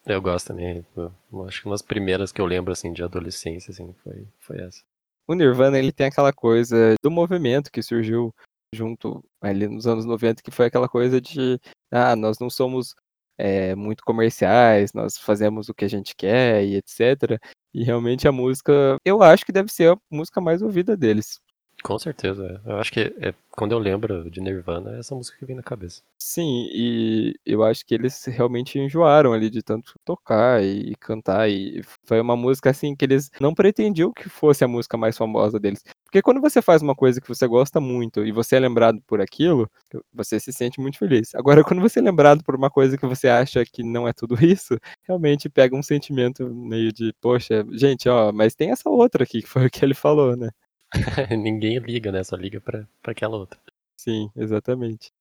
Eu 0.05 0.21
gosto 0.21 0.47
também. 0.47 0.85
Eu 0.95 1.45
acho 1.47 1.61
que 1.61 1.67
uma 1.67 1.73
das 1.73 1.81
primeiras 1.81 2.31
que 2.31 2.41
eu 2.41 2.45
lembro 2.45 2.71
assim 2.71 2.93
de 2.93 3.03
adolescência 3.03 3.71
assim 3.71 3.93
foi 4.03 4.27
foi 4.39 4.59
essa. 4.61 4.81
O 5.27 5.33
Nirvana 5.33 5.77
ele 5.77 5.91
tem 5.91 6.07
aquela 6.07 6.33
coisa 6.33 6.95
do 7.03 7.11
movimento 7.11 7.71
que 7.71 7.83
surgiu 7.83 8.33
junto 8.73 9.23
ali 9.41 9.67
nos 9.67 9.85
anos 9.87 10.05
90 10.05 10.41
que 10.41 10.51
foi 10.51 10.67
aquela 10.67 10.87
coisa 10.87 11.19
de 11.21 11.59
ah, 11.91 12.15
nós 12.15 12.39
não 12.39 12.49
somos 12.49 12.95
é, 13.39 13.73
muito 13.73 14.03
comerciais, 14.03 14.91
nós 14.93 15.17
fazemos 15.17 15.69
o 15.69 15.73
que 15.73 15.85
a 15.85 15.87
gente 15.87 16.13
quer 16.15 16.63
e 16.65 16.75
etc. 16.75 17.39
E 17.73 17.83
realmente 17.83 18.27
a 18.27 18.31
música, 18.31 18.97
eu 19.05 19.23
acho 19.23 19.45
que 19.45 19.51
deve 19.51 19.71
ser 19.71 19.93
a 19.93 19.97
música 20.11 20.41
mais 20.41 20.61
ouvida 20.61 20.97
deles. 20.97 21.39
Com 21.83 21.97
certeza. 21.97 22.61
Eu 22.65 22.77
acho 22.77 22.91
que 22.91 22.99
é, 23.21 23.33
quando 23.51 23.71
eu 23.71 23.79
lembro 23.79 24.29
de 24.29 24.41
Nirvana, 24.41 24.95
é 24.95 24.99
essa 24.99 25.15
música 25.15 25.37
que 25.37 25.45
vem 25.45 25.55
na 25.55 25.63
cabeça. 25.63 26.01
Sim, 26.21 26.67
e 26.73 27.33
eu 27.45 27.63
acho 27.63 27.85
que 27.85 27.93
eles 27.95 28.25
realmente 28.25 28.77
enjoaram 28.77 29.31
ali 29.31 29.49
de 29.49 29.63
tanto 29.63 29.93
tocar 30.03 30.61
e, 30.61 30.91
e 30.91 30.95
cantar. 30.95 31.49
E 31.49 31.81
foi 32.05 32.19
uma 32.19 32.35
música 32.35 32.69
assim 32.69 32.95
que 32.95 33.05
eles 33.05 33.31
não 33.39 33.53
pretendiam 33.53 34.11
que 34.11 34.27
fosse 34.27 34.63
a 34.63 34.67
música 34.67 34.97
mais 34.97 35.17
famosa 35.17 35.57
deles. 35.57 35.81
Porque 36.03 36.21
quando 36.21 36.41
você 36.41 36.61
faz 36.61 36.81
uma 36.81 36.93
coisa 36.95 37.21
que 37.21 37.27
você 37.27 37.47
gosta 37.47 37.79
muito 37.79 38.25
e 38.25 38.31
você 38.31 38.57
é 38.57 38.59
lembrado 38.59 39.01
por 39.07 39.21
aquilo, 39.21 39.69
você 40.13 40.37
se 40.39 40.51
sente 40.51 40.81
muito 40.81 40.97
feliz. 40.97 41.33
Agora, 41.33 41.63
quando 41.63 41.81
você 41.81 41.99
é 41.99 42.01
lembrado 42.03 42.43
por 42.43 42.55
uma 42.55 42.69
coisa 42.69 42.97
que 42.97 43.05
você 43.05 43.29
acha 43.29 43.63
que 43.65 43.83
não 43.83 44.05
é 44.07 44.11
tudo 44.11 44.35
isso, 44.43 44.77
realmente 45.03 45.47
pega 45.49 45.75
um 45.77 45.83
sentimento 45.83 46.45
meio 46.53 46.91
de, 46.91 47.13
poxa, 47.21 47.65
gente, 47.71 48.09
ó, 48.09 48.33
mas 48.33 48.53
tem 48.53 48.71
essa 48.71 48.89
outra 48.89 49.23
aqui, 49.23 49.41
que 49.41 49.47
foi 49.47 49.65
o 49.67 49.69
que 49.69 49.83
ele 49.85 49.93
falou, 49.93 50.35
né? 50.35 50.49
Ninguém 51.37 51.79
liga, 51.79 52.11
né? 52.11 52.23
Só 52.23 52.35
liga 52.35 52.59
pra, 52.59 52.87
pra 53.01 53.11
aquela 53.11 53.37
outra. 53.37 53.59
Sim, 53.97 54.29
exatamente. 54.35 55.11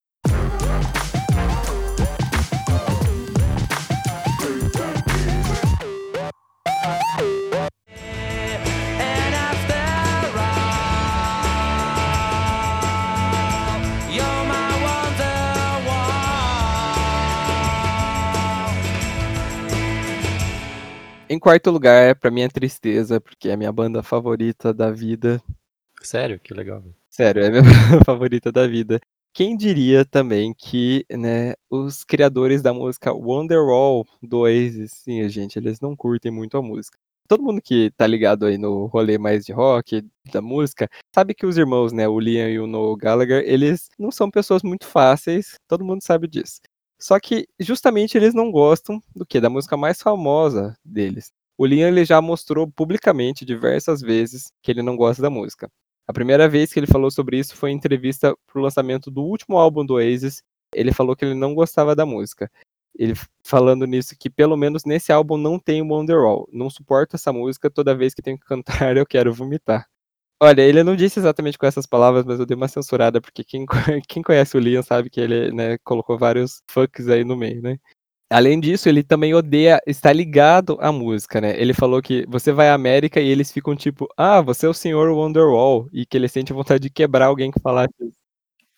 Em 21.31 21.39
quarto 21.39 21.71
lugar, 21.71 22.17
pra 22.17 22.31
minha 22.31 22.49
tristeza, 22.49 23.21
porque 23.21 23.51
é 23.51 23.53
a 23.53 23.57
minha 23.57 23.71
banda 23.71 24.03
favorita 24.03 24.73
da 24.73 24.91
vida. 24.91 25.43
Sério? 26.03 26.39
Que 26.41 26.55
legal. 26.55 26.83
Sério, 27.11 27.43
é 27.43 27.49
a 27.49 27.51
minha 27.51 27.63
favorita 28.05 28.53
da 28.53 28.67
vida. 28.67 29.01
Quem 29.33 29.57
diria 29.57 30.05
também 30.05 30.53
que, 30.55 31.05
né, 31.11 31.55
os 31.71 32.03
criadores 32.05 32.63
da 32.63 32.73
música 32.73 33.13
Wonderwall 33.13 34.07
do 34.23 34.39
Oasis, 34.41 34.93
sim, 34.93 35.29
gente, 35.29 35.59
eles 35.59 35.81
não 35.81 35.95
curtem 35.95 36.31
muito 36.33 36.57
a 36.57 36.63
música. 36.63 36.99
Todo 37.29 37.43
mundo 37.43 37.61
que 37.63 37.91
tá 37.97 38.07
ligado 38.07 38.47
aí 38.47 38.57
no 38.57 38.87
rolê 38.87 39.19
mais 39.19 39.45
de 39.45 39.53
rock, 39.53 40.03
da 40.33 40.41
música, 40.41 40.89
sabe 41.15 41.35
que 41.35 41.45
os 41.45 41.59
irmãos, 41.59 41.93
né, 41.93 42.09
o 42.09 42.19
Liam 42.19 42.49
e 42.49 42.59
o 42.59 42.67
Noel 42.67 42.97
Gallagher, 42.97 43.45
eles 43.47 43.89
não 43.99 44.11
são 44.11 44.31
pessoas 44.31 44.63
muito 44.63 44.87
fáceis, 44.87 45.57
todo 45.69 45.85
mundo 45.85 46.03
sabe 46.03 46.27
disso. 46.27 46.61
Só 46.99 47.21
que 47.21 47.47
justamente 47.61 48.17
eles 48.17 48.35
não 48.35 48.51
gostam 48.51 49.01
do 49.15 49.27
que? 49.27 49.41
Da 49.41 49.51
música 49.51 49.77
mais 49.77 50.01
famosa 50.03 50.75
deles. 50.85 51.31
O 51.57 51.67
Liam 51.67 51.89
ele 51.89 52.05
já 52.05 52.21
mostrou 52.21 52.67
publicamente 52.69 53.45
diversas 53.45 54.01
vezes 54.01 54.51
que 54.63 54.71
ele 54.71 54.83
não 54.83 54.97
gosta 54.97 55.23
da 55.23 55.31
música. 55.31 55.71
A 56.09 56.13
primeira 56.13 56.49
vez 56.49 56.73
que 56.73 56.81
ele 56.81 56.87
falou 56.87 57.11
sobre 57.11 57.39
isso 57.39 57.55
foi 57.55 57.71
em 57.71 57.75
entrevista 57.75 58.35
para 58.47 58.59
o 58.59 58.63
lançamento 58.63 59.11
do 59.11 59.23
último 59.23 59.59
álbum 59.59 59.85
do 59.85 59.95
Oasis. 59.95 60.43
Ele 60.75 60.91
falou 60.91 61.15
que 61.15 61.23
ele 61.23 61.35
não 61.35 61.55
gostava 61.55 61.95
da 61.95 62.07
música. 62.07 62.51
Ele 62.99 63.13
falando 63.45 63.87
nisso 63.87 64.17
que 64.19 64.31
pelo 64.31 64.57
menos 64.57 64.85
nesse 64.87 65.13
álbum 65.13 65.37
não 65.37 65.59
tem 65.59 65.83
Wonderwall. 65.83 66.49
Não 66.51 66.71
suporto 66.71 67.17
essa 67.17 67.31
música, 67.31 67.71
toda 67.71 67.95
vez 67.95 68.15
que 68.15 68.23
tenho 68.23 68.39
que 68.39 68.47
cantar 68.47 68.65
eu 68.97 69.05
quero 69.07 69.35
vomitar. 69.35 69.87
Olha, 70.41 70.63
ele 70.63 70.83
não 70.83 70.97
disse 70.97 71.19
exatamente 71.19 71.59
com 71.59 71.67
essas 71.67 71.85
palavras, 71.85 72.25
mas 72.25 72.41
eu 72.41 72.47
dei 72.47 72.57
uma 72.57 72.69
censurada, 72.69 73.21
porque 73.21 73.45
quem, 73.45 73.67
quem 74.09 74.23
conhece 74.23 74.57
o 74.57 74.61
Liam 74.61 74.83
sabe 74.83 75.11
que 75.11 75.21
ele 75.21 75.53
né, 75.53 75.77
colocou 75.85 76.17
vários 76.17 76.63
fucks 76.71 77.09
aí 77.09 77.25
no 77.25 77.37
meio, 77.37 77.61
né? 77.61 77.79
Além 78.31 78.61
disso, 78.61 78.89
ele 78.91 79.03
também 79.03 79.33
odeia 79.33 79.81
estar 79.87 80.13
ligado 80.13 80.77
à 80.81 80.93
música, 80.93 81.41
né? 81.41 81.59
Ele 81.59 81.73
falou 81.73 82.03
que 82.03 82.27
você 82.29 82.53
vai 82.53 82.69
à 82.69 82.75
América 82.75 83.21
e 83.21 83.29
eles 83.29 83.51
ficam 83.51 83.75
tipo, 83.75 84.07
ah, 84.19 84.43
você 84.43 84.67
é 84.67 84.69
o 84.69 84.75
senhor 84.75 85.09
Wonderwall, 85.11 85.89
e 85.93 86.05
que 86.05 86.17
ele 86.17 86.29
sente 86.29 86.53
vontade 86.53 86.81
de 86.83 86.91
quebrar 86.91 87.27
alguém 87.27 87.51
que 87.51 87.61
falasse 87.61 87.95
isso. 88.01 88.19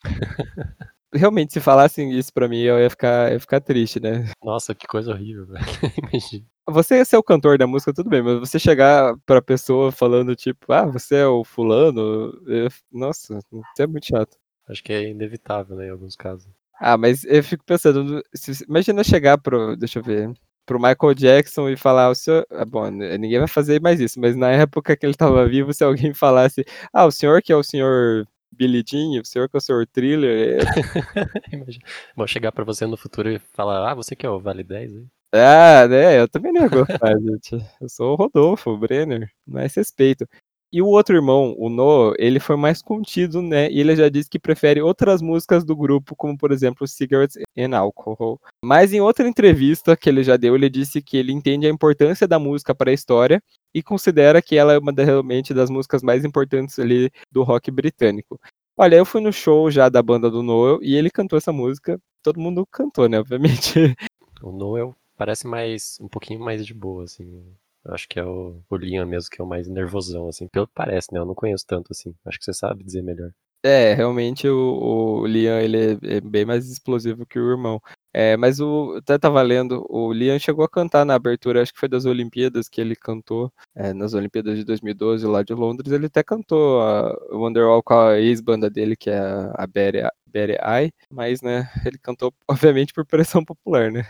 Realmente, 1.13 1.53
se 1.53 1.61
falassem 1.61 2.13
isso 2.13 2.33
pra 2.33 2.49
mim, 2.49 2.61
eu 2.61 2.79
ia 2.79 2.89
ficar, 2.89 3.33
ia 3.33 3.41
ficar 3.41 3.61
triste, 3.61 3.99
né? 3.99 4.31
Nossa, 4.45 4.75
que 4.75 4.87
coisa 4.87 5.11
horrível, 5.13 5.47
velho. 5.47 5.65
Imagina. 6.13 6.47
Você 6.69 7.05
ser 7.05 7.17
o 7.17 7.23
cantor 7.23 7.59
da 7.59 7.67
música, 7.67 7.93
tudo 7.93 8.09
bem, 8.09 8.23
mas 8.23 8.39
você 8.39 8.59
chegar 8.61 9.17
pra 9.27 9.43
pessoa 9.43 9.91
falando, 9.91 10.37
tipo, 10.37 10.73
ah, 10.73 10.87
você 10.87 11.17
é 11.17 11.27
o 11.27 11.43
fulano, 11.43 12.33
eu... 12.47 12.69
nossa, 12.93 13.39
isso 13.39 13.83
é 13.83 13.87
muito 13.89 14.07
chato. 14.07 14.37
Acho 14.69 14.85
que 14.85 14.93
é 14.93 15.09
inevitável, 15.09 15.75
né, 15.77 15.89
em 15.89 15.91
alguns 15.91 16.15
casos. 16.15 16.49
Ah, 16.81 16.97
mas 16.97 17.25
eu 17.25 17.43
fico 17.45 17.65
pensando, 17.65 18.23
se- 18.35 18.65
imagina 18.69 19.05
chegar 19.05 19.37
pro, 19.39 19.77
deixa 19.77 19.99
eu 19.99 20.03
ver, 20.03 20.33
pro 20.65 20.79
Michael 20.81 21.15
Jackson 21.15 21.69
e 21.69 21.77
falar, 21.77 22.09
o 22.11 22.15
senhor, 22.15 22.47
ah, 22.51 22.65
bom, 22.65 22.91
ninguém 22.91 23.39
vai 23.39 23.49
fazer 23.49 23.81
mais 23.83 24.01
isso, 24.01 24.19
mas 24.21 24.35
na 24.37 24.51
época 24.51 24.97
que 24.97 25.05
ele 25.05 25.15
tava 25.15 25.47
vivo, 25.47 25.75
se 25.75 25.85
alguém 25.85 26.15
falasse, 26.15 26.65
ah, 26.93 27.05
o 27.07 27.11
senhor 27.11 27.43
que 27.43 27.53
é 27.53 27.57
o 27.57 27.63
senhor 27.63 28.27
Billy 28.53 28.83
Jean, 28.87 29.21
o 29.21 29.27
senhor 29.27 29.49
que 29.49 29.57
é 29.57 29.59
o 29.59 29.61
senhor 29.61 29.87
Thriller, 29.89 30.63
é- 30.63 30.65
Imagina. 31.53 31.85
Vou 32.17 32.27
chegar 32.27 32.53
pra 32.53 32.65
você 32.65 32.87
no 32.87 32.97
futuro 32.97 33.31
e 33.31 33.39
falar, 33.55 33.91
ah, 33.91 33.95
você 33.95 34.17
que 34.17 34.27
é 34.27 34.31
o 34.31 34.41
Vale 34.41 34.65
10 34.65 34.93
aí? 34.95 35.07
ah, 35.35 35.87
né, 35.89 36.21
eu 36.21 36.29
também 36.29 36.53
não 36.53 36.63
ia 36.63 36.69
gostar, 36.69 37.13
gente, 37.21 37.57
eu 37.81 37.89
sou 37.89 38.13
o 38.13 38.17
Rodolfo, 38.17 38.71
o 38.71 38.79
Brenner, 38.79 39.31
mais 39.47 39.75
respeito. 39.75 40.27
E 40.73 40.81
o 40.81 40.87
outro 40.87 41.17
irmão, 41.17 41.55
o 41.59 41.69
Noah, 41.69 42.15
ele 42.17 42.39
foi 42.39 42.55
mais 42.57 42.81
contido, 42.81 43.43
né? 43.43 43.69
E 43.71 43.81
ele 43.81 43.97
já 43.97 44.09
disse 44.09 44.31
que 44.31 44.39
prefere 44.39 44.81
outras 44.81 45.21
músicas 45.21 45.65
do 45.65 45.75
grupo, 45.75 46.15
como 46.15 46.39
por 46.39 46.53
exemplo 46.53 46.87
Cigarettes 46.87 47.39
and 47.59 47.77
Alcohol. 47.77 48.41
Mas 48.65 48.93
em 48.93 49.01
outra 49.01 49.29
entrevista 49.29 49.97
que 49.97 50.09
ele 50.09 50.23
já 50.23 50.37
deu, 50.37 50.55
ele 50.55 50.71
disse 50.71 51.03
que 51.03 51.17
ele 51.17 51.33
entende 51.33 51.67
a 51.67 51.71
importância 51.71 52.29
da 52.29 52.39
música 52.39 52.73
para 52.73 52.91
a 52.91 52.95
história 52.95 53.43
e 53.75 53.83
considera 53.83 54.41
que 54.41 54.57
ela 54.57 54.73
é 54.73 54.79
uma 54.79 54.93
realmente 54.97 55.53
das 55.53 55.71
músicas 55.71 56.03
mais 56.03 56.25
importantes 56.25 56.79
ali 56.79 57.11
do 57.33 57.43
rock 57.43 57.69
britânico. 57.71 58.41
Olha, 58.77 58.95
eu 58.95 59.05
fui 59.05 59.21
no 59.21 59.33
show 59.33 59.71
já 59.73 59.89
da 59.89 60.01
banda 60.01 60.31
do 60.31 60.43
Noel 60.43 60.79
e 60.83 60.95
ele 60.95 61.11
cantou 61.11 61.37
essa 61.37 61.53
música. 61.53 62.01
Todo 62.23 62.39
mundo 62.39 62.65
cantou, 62.71 63.09
né? 63.09 63.19
Obviamente. 63.19 63.95
O 64.43 64.51
Noel 64.51 64.97
parece 65.19 65.47
mais, 65.47 65.99
um 66.01 66.09
pouquinho 66.09 66.41
mais 66.41 66.65
de 66.65 66.73
boa, 66.73 67.05
assim. 67.05 67.45
Acho 67.85 68.09
que 68.09 68.19
é 68.19 68.25
o, 68.25 68.61
o 68.69 68.77
Liam 68.77 69.07
mesmo 69.07 69.31
que 69.31 69.41
é 69.41 69.45
o 69.45 69.49
mais 69.49 69.69
nervosão, 69.69 70.29
assim. 70.29 70.49
Pelo 70.49 70.67
que 70.67 70.75
parece, 70.75 71.13
né? 71.13 71.19
Eu 71.21 71.27
não 71.27 71.35
conheço 71.35 71.65
tanto, 71.67 71.93
assim. 71.93 72.15
Acho 72.25 72.39
que 72.39 72.45
você 72.45 72.53
sabe 72.53 72.85
dizer 72.85 73.03
melhor. 73.03 73.33
É, 73.63 73.93
realmente 73.93 74.49
o, 74.49 75.21
o 75.21 75.27
Liam 75.27 75.59
ele 75.61 75.77
é, 75.93 76.17
é 76.17 76.21
bem 76.21 76.47
mais 76.47 76.71
explosivo 76.71 77.27
que 77.27 77.39
o 77.39 77.51
irmão. 77.51 77.81
É, 78.13 78.37
mas 78.37 78.59
o 78.59 78.97
até 78.97 79.19
tava 79.19 79.41
lendo, 79.43 79.87
o 79.89 80.13
Liam 80.13 80.39
chegou 80.39 80.65
a 80.65 80.69
cantar 80.69 81.05
na 81.05 81.15
abertura, 81.15 81.63
acho 81.63 81.73
que 81.73 81.79
foi 81.79 81.89
das 81.89 82.07
Olimpíadas 82.07 82.69
que 82.69 82.81
ele 82.81 82.97
cantou, 82.97 83.53
é, 83.75 83.93
nas 83.93 84.15
Olimpíadas 84.15 84.59
de 84.59 84.65
2012 84.65 85.27
lá 85.27 85.43
de 85.43 85.53
Londres, 85.55 85.93
ele 85.93 86.07
até 86.07 86.23
cantou 86.23 86.81
a 86.83 87.17
Wonderwall 87.31 87.83
com 87.83 87.95
a 87.95 88.19
ex-banda 88.19 88.69
dele, 88.69 88.97
que 88.97 89.11
é 89.11 89.21
a 89.21 89.67
Betty, 89.67 89.99
Betty 90.27 90.55
Eye, 90.55 90.93
mas 91.11 91.43
né, 91.43 91.71
ele 91.85 91.99
cantou 91.99 92.33
obviamente 92.49 92.93
por 92.93 93.05
pressão 93.05 93.45
popular, 93.45 93.93
né? 93.93 94.05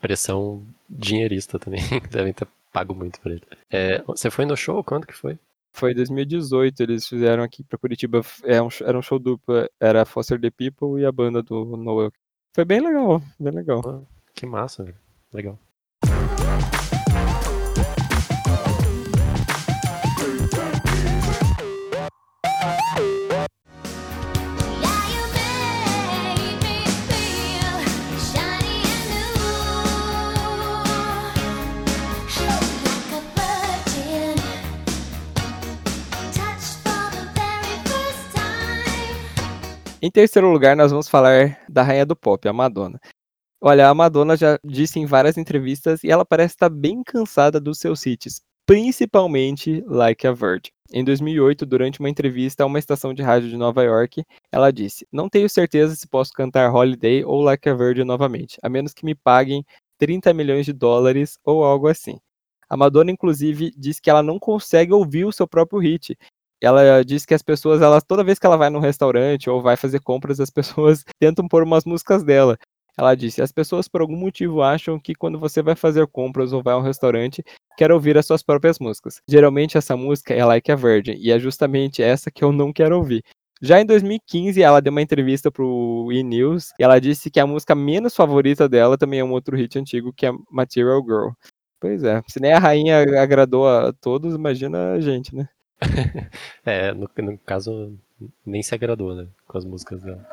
Pressão 0.00 0.62
dinheirista 0.88 1.58
também. 1.58 1.80
Devem 2.10 2.32
ter 2.32 2.46
pago 2.74 2.92
muito 2.92 3.20
pra 3.20 3.32
ele. 3.32 3.42
É, 3.70 4.02
você 4.02 4.28
foi 4.30 4.44
no 4.44 4.56
show? 4.56 4.82
Quando 4.82 5.06
que 5.06 5.14
foi? 5.14 5.38
Foi 5.72 5.92
em 5.92 5.94
2018, 5.94 6.82
eles 6.82 7.08
fizeram 7.08 7.42
aqui 7.42 7.62
pra 7.62 7.78
Curitiba, 7.78 8.20
é 8.42 8.60
um, 8.60 8.68
era 8.82 8.98
um 8.98 9.02
show 9.02 9.18
duplo, 9.18 9.68
era 9.80 10.04
Foster 10.04 10.40
the 10.40 10.50
People 10.50 11.00
e 11.00 11.06
a 11.06 11.12
banda 11.12 11.42
do 11.42 11.64
Noel. 11.76 12.12
Foi 12.54 12.64
bem 12.64 12.80
legal, 12.80 13.22
bem 13.38 13.52
legal. 13.52 14.06
Que 14.34 14.44
massa, 14.44 14.84
velho. 14.84 14.96
Legal. 15.32 15.58
Em 40.04 40.10
terceiro 40.10 40.52
lugar, 40.52 40.76
nós 40.76 40.90
vamos 40.90 41.08
falar 41.08 41.64
da 41.66 41.82
rainha 41.82 42.04
do 42.04 42.14
pop, 42.14 42.46
a 42.46 42.52
Madonna. 42.52 43.00
Olha, 43.58 43.88
a 43.88 43.94
Madonna 43.94 44.36
já 44.36 44.58
disse 44.62 45.00
em 45.00 45.06
várias 45.06 45.38
entrevistas 45.38 46.04
e 46.04 46.10
ela 46.10 46.26
parece 46.26 46.56
estar 46.56 46.68
bem 46.68 47.02
cansada 47.02 47.58
dos 47.58 47.78
seus 47.78 48.04
hits, 48.04 48.42
principalmente 48.66 49.82
Like 49.86 50.26
a 50.26 50.32
Virgin. 50.32 50.68
Em 50.92 51.02
2008, 51.02 51.64
durante 51.64 52.00
uma 52.00 52.10
entrevista 52.10 52.62
a 52.64 52.66
uma 52.66 52.78
estação 52.78 53.14
de 53.14 53.22
rádio 53.22 53.48
de 53.48 53.56
Nova 53.56 53.82
York, 53.82 54.22
ela 54.52 54.70
disse: 54.70 55.06
Não 55.10 55.26
tenho 55.26 55.48
certeza 55.48 55.96
se 55.96 56.06
posso 56.06 56.32
cantar 56.34 56.70
Holiday 56.70 57.24
ou 57.24 57.40
Like 57.40 57.66
a 57.66 57.72
Virgin 57.74 58.04
novamente, 58.04 58.58
a 58.62 58.68
menos 58.68 58.92
que 58.92 59.06
me 59.06 59.14
paguem 59.14 59.64
30 59.96 60.34
milhões 60.34 60.66
de 60.66 60.74
dólares 60.74 61.38
ou 61.42 61.64
algo 61.64 61.88
assim. 61.88 62.18
A 62.68 62.76
Madonna, 62.76 63.10
inclusive, 63.10 63.72
diz 63.74 64.00
que 64.00 64.10
ela 64.10 64.22
não 64.22 64.38
consegue 64.38 64.92
ouvir 64.92 65.24
o 65.24 65.32
seu 65.32 65.48
próprio 65.48 65.78
hit. 65.78 66.14
Ela 66.64 67.04
diz 67.04 67.26
que 67.26 67.34
as 67.34 67.42
pessoas, 67.42 67.82
elas, 67.82 68.02
toda 68.04 68.24
vez 68.24 68.38
que 68.38 68.46
ela 68.46 68.56
vai 68.56 68.70
num 68.70 68.78
restaurante 68.78 69.50
ou 69.50 69.62
vai 69.62 69.76
fazer 69.76 70.00
compras, 70.00 70.40
as 70.40 70.50
pessoas 70.50 71.04
tentam 71.20 71.46
pôr 71.46 71.62
umas 71.62 71.84
músicas 71.84 72.22
dela. 72.22 72.58
Ela 72.96 73.14
disse: 73.14 73.42
as 73.42 73.52
pessoas 73.52 73.88
por 73.88 74.00
algum 74.00 74.16
motivo 74.16 74.62
acham 74.62 74.98
que 74.98 75.14
quando 75.14 75.38
você 75.38 75.62
vai 75.62 75.74
fazer 75.74 76.06
compras 76.06 76.52
ou 76.52 76.62
vai 76.62 76.74
a 76.74 76.78
um 76.78 76.82
restaurante, 76.82 77.42
quer 77.76 77.90
ouvir 77.90 78.16
as 78.16 78.26
suas 78.26 78.42
próprias 78.42 78.78
músicas. 78.78 79.20
Geralmente 79.28 79.76
essa 79.76 79.96
música 79.96 80.32
é 80.32 80.44
Like 80.44 80.70
a 80.70 80.76
Virgin, 80.76 81.14
e 81.18 81.30
é 81.32 81.38
justamente 81.38 82.02
essa 82.02 82.30
que 82.30 82.44
eu 82.44 82.52
não 82.52 82.72
quero 82.72 82.96
ouvir. 82.96 83.22
Já 83.62 83.80
em 83.80 83.86
2015, 83.86 84.62
ela 84.62 84.80
deu 84.80 84.90
uma 84.90 85.02
entrevista 85.02 85.50
pro 85.50 86.08
E! 86.12 86.22
News 86.22 86.70
e 86.78 86.84
ela 86.84 87.00
disse 87.00 87.30
que 87.30 87.40
a 87.40 87.46
música 87.46 87.74
menos 87.74 88.14
favorita 88.14 88.68
dela 88.68 88.98
também 88.98 89.20
é 89.20 89.24
um 89.24 89.32
outro 89.32 89.56
hit 89.56 89.78
antigo, 89.78 90.12
que 90.12 90.26
é 90.26 90.32
Material 90.50 91.02
Girl. 91.02 91.28
Pois 91.80 92.02
é, 92.04 92.22
se 92.28 92.40
nem 92.40 92.52
a 92.52 92.58
rainha 92.58 93.02
agradou 93.20 93.68
a 93.68 93.92
todos, 93.92 94.34
imagina 94.34 94.92
a 94.92 95.00
gente, 95.00 95.34
né? 95.34 95.48
É, 96.64 96.92
no, 96.92 97.08
no 97.18 97.38
caso, 97.38 97.96
nem 98.44 98.62
se 98.62 98.74
agradou, 98.74 99.14
né? 99.14 99.26
Com 99.46 99.58
as 99.58 99.64
músicas 99.64 100.02
dela. 100.02 100.26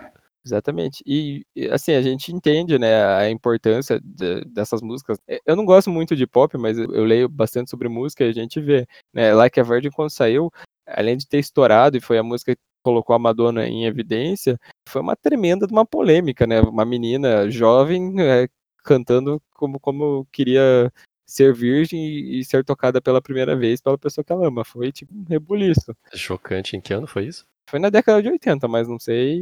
Exatamente. 0.45 1.03
E, 1.05 1.45
assim, 1.71 1.93
a 1.93 2.01
gente 2.01 2.33
entende, 2.33 2.79
né, 2.79 3.05
a 3.05 3.29
importância 3.29 3.99
de- 4.03 4.43
dessas 4.45 4.81
músicas. 4.81 5.19
Eh, 5.27 5.39
Eu 5.45 5.55
não 5.55 5.65
gosto 5.65 5.89
muito 5.89 6.15
de 6.15 6.25
pop, 6.27 6.57
mas 6.57 6.77
eu, 6.79 7.05
leio 7.05 7.29
bastante 7.29 7.69
sobre 7.69 7.87
música 7.89 8.25
e 8.25 8.29
a 8.29 8.33
gente 8.33 8.59
vê, 8.59 8.87
né, 9.13 9.33
Like 9.35 9.59
a 9.59 9.63
Virgin 9.63 9.91
quando 9.91 10.09
saiu, 10.11 10.51
além 10.87 11.17
de 11.17 11.27
ter 11.27 11.39
estourado 11.39 11.97
e 11.97 12.01
foi 12.01 12.17
a 12.17 12.23
música 12.23 12.55
que 12.55 12.61
colocou 12.83 13.15
a 13.15 13.19
Madonna 13.19 13.67
em 13.67 13.85
evidência, 13.85 14.59
foi 14.89 15.01
uma 15.01 15.15
tremenda 15.15 15.67
uma 15.71 15.85
polêmica, 15.85 16.47
né? 16.47 16.61
Uma 16.61 16.85
menina 16.85 17.49
jovem 17.51 18.15
eh, 18.19 18.47
cantando 18.83 19.39
como, 19.53 19.79
como 19.79 20.25
queria 20.31 20.91
ser 21.31 21.53
virgem 21.53 21.99
e, 21.99 22.39
e 22.39 22.45
ser 22.45 22.63
tocada 22.63 23.01
pela 23.01 23.21
primeira 23.21 23.55
vez 23.55 23.81
pela 23.81 23.97
pessoa 23.97 24.23
que 24.23 24.31
ela 24.31 24.47
ama. 24.47 24.63
Foi 24.65 24.91
tipo 24.91 25.13
um 25.13 25.23
rebuliço. 25.27 25.95
Chocante. 26.13 26.75
Em 26.75 26.81
que 26.81 26.93
ano 26.93 27.07
foi 27.07 27.25
isso? 27.25 27.45
Foi 27.69 27.79
na 27.79 27.89
década 27.89 28.21
de 28.21 28.27
80, 28.27 28.67
mas 28.67 28.85
não 28.85 28.99
sei 28.99 29.37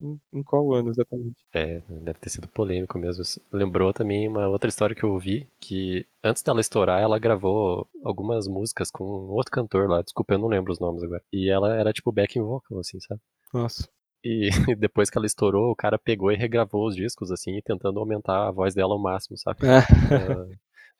em, 0.00 0.20
em 0.32 0.42
qual 0.44 0.72
ano 0.74 0.90
exatamente. 0.90 1.34
É, 1.52 1.82
deve 1.88 2.20
ter 2.20 2.28
sido 2.28 2.46
polêmico 2.46 2.96
mesmo. 2.98 3.24
Lembrou 3.52 3.92
também 3.92 4.28
uma 4.28 4.46
outra 4.46 4.68
história 4.68 4.94
que 4.94 5.02
eu 5.02 5.10
ouvi, 5.12 5.48
que 5.58 6.06
antes 6.22 6.40
dela 6.44 6.60
estourar, 6.60 7.02
ela 7.02 7.18
gravou 7.18 7.88
algumas 8.04 8.46
músicas 8.46 8.92
com 8.92 9.04
outro 9.04 9.50
cantor 9.50 9.88
lá, 9.88 10.02
desculpa, 10.02 10.34
eu 10.34 10.38
não 10.38 10.46
lembro 10.46 10.72
os 10.72 10.78
nomes 10.78 11.02
agora. 11.02 11.22
E 11.32 11.50
ela 11.50 11.74
era 11.74 11.92
tipo 11.92 12.12
backing 12.12 12.42
vocal, 12.42 12.78
assim, 12.78 13.00
sabe? 13.00 13.20
Nossa. 13.52 13.88
E 14.22 14.50
depois 14.78 15.10
que 15.10 15.18
ela 15.18 15.26
estourou, 15.26 15.72
o 15.72 15.76
cara 15.76 15.98
pegou 15.98 16.30
e 16.30 16.36
regravou 16.36 16.86
os 16.86 16.94
discos, 16.94 17.32
assim, 17.32 17.60
tentando 17.64 17.98
aumentar 17.98 18.46
a 18.46 18.52
voz 18.52 18.72
dela 18.72 18.94
ao 18.94 19.02
máximo, 19.02 19.36
sabe? 19.36 19.58
Ah, 19.66 19.84